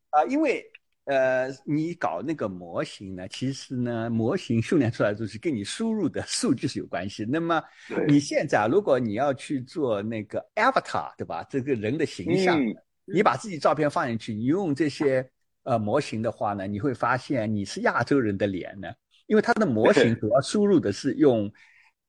[0.10, 0.64] 啊，因为。
[1.10, 3.26] 呃，你搞那个模型呢？
[3.30, 7.24] 其实呢，模型训练出来的东西跟你输入的数据是有关系。
[7.24, 7.64] 那么
[8.10, 11.46] 你现在如果你要去做那个 avatar，对吧？
[11.50, 12.60] 这个人的形象，
[13.06, 15.26] 你把自己照片放进去，你用这些
[15.64, 18.90] 呃模型的话呢，你会发现你是亚洲人的脸呢，
[19.28, 21.50] 因为它的模型 主要输入的是用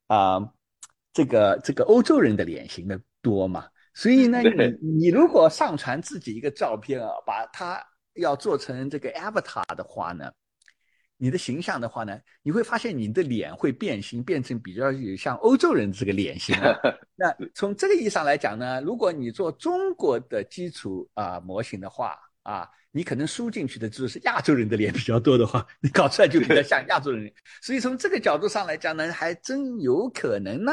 [0.09, 0.41] 啊
[1.19, 3.67] 这个这个欧洲人的脸型的多嘛。
[3.95, 7.85] 所以呢，你你如果上传自己一个照片啊，把它。
[8.15, 10.29] 要做成这个 avatar 的话呢，
[11.19, 16.53] 你的形象的话呢，你会发现你的脸会变形，变成比较有像欧洲人这个脸型。
[17.15, 27.33] 那从这个意义上来讲呢，如果你做中国的基础啊模型的话啊，你可能输进去的就是亚洲人的脸比较多的话，你搞出来就比较像亚洲人。
[27.63, 30.73] 所以从这个角度上来讲呢，还真有可能呢。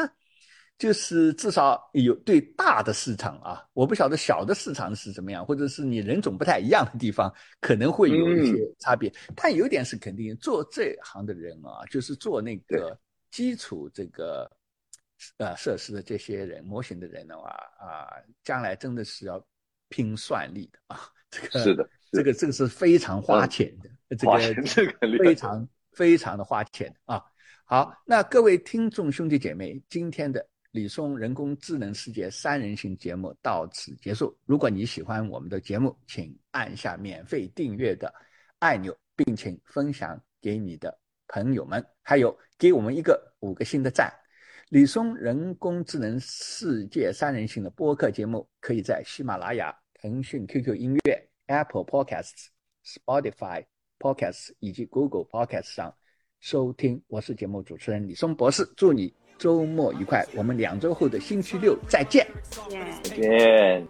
[0.78, 9.10] 就是至少有对大的市场啊，我不晓得小的市场是怎么样，或者是你人种不太一样的地方，可能会有一些差别。
[9.34, 12.98] 但有点是肯定，做这行的人啊，就是做那个
[13.30, 14.50] 基础这个
[15.38, 17.48] 呃设施的这些人模型的人的话
[17.78, 18.12] 啊，
[18.44, 19.42] 将来真的是要
[19.88, 21.08] 拼算力的啊。
[21.30, 27.22] 这个是的，这个这个是非常花钱的，这个这个非常非常的花钱啊。
[27.64, 30.46] 好，那各位听众兄弟姐妹，今天的
[30.76, 34.36] 李松人工智能世界三人行节目到此结束。
[34.44, 38.12] 如果你喜欢我们的节目，请按下免费订阅的
[38.58, 40.94] 按钮，并请分享给你的
[41.28, 44.12] 朋友们，还有给我们一个五个星的赞。
[44.68, 52.48] 李松人工智能世界三人行的播客节目，可以在喜马拉雅、腾讯 QQ 音乐、Apple Podcasts、
[52.84, 53.64] Spotify
[53.98, 55.96] Podcasts 以及 Google Podcasts 上
[56.38, 57.02] 收听。
[57.06, 60.24] 我是节目主持人李松博士，祝你周末愉快。
[60.34, 62.26] 我们两周后的星期六再见。
[63.02, 63.86] 再见。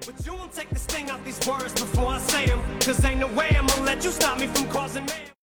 [0.00, 2.60] But you won't take the sting out these words before I say them.
[2.80, 5.24] Cause ain't no way I'm gonna let you stop me from causing.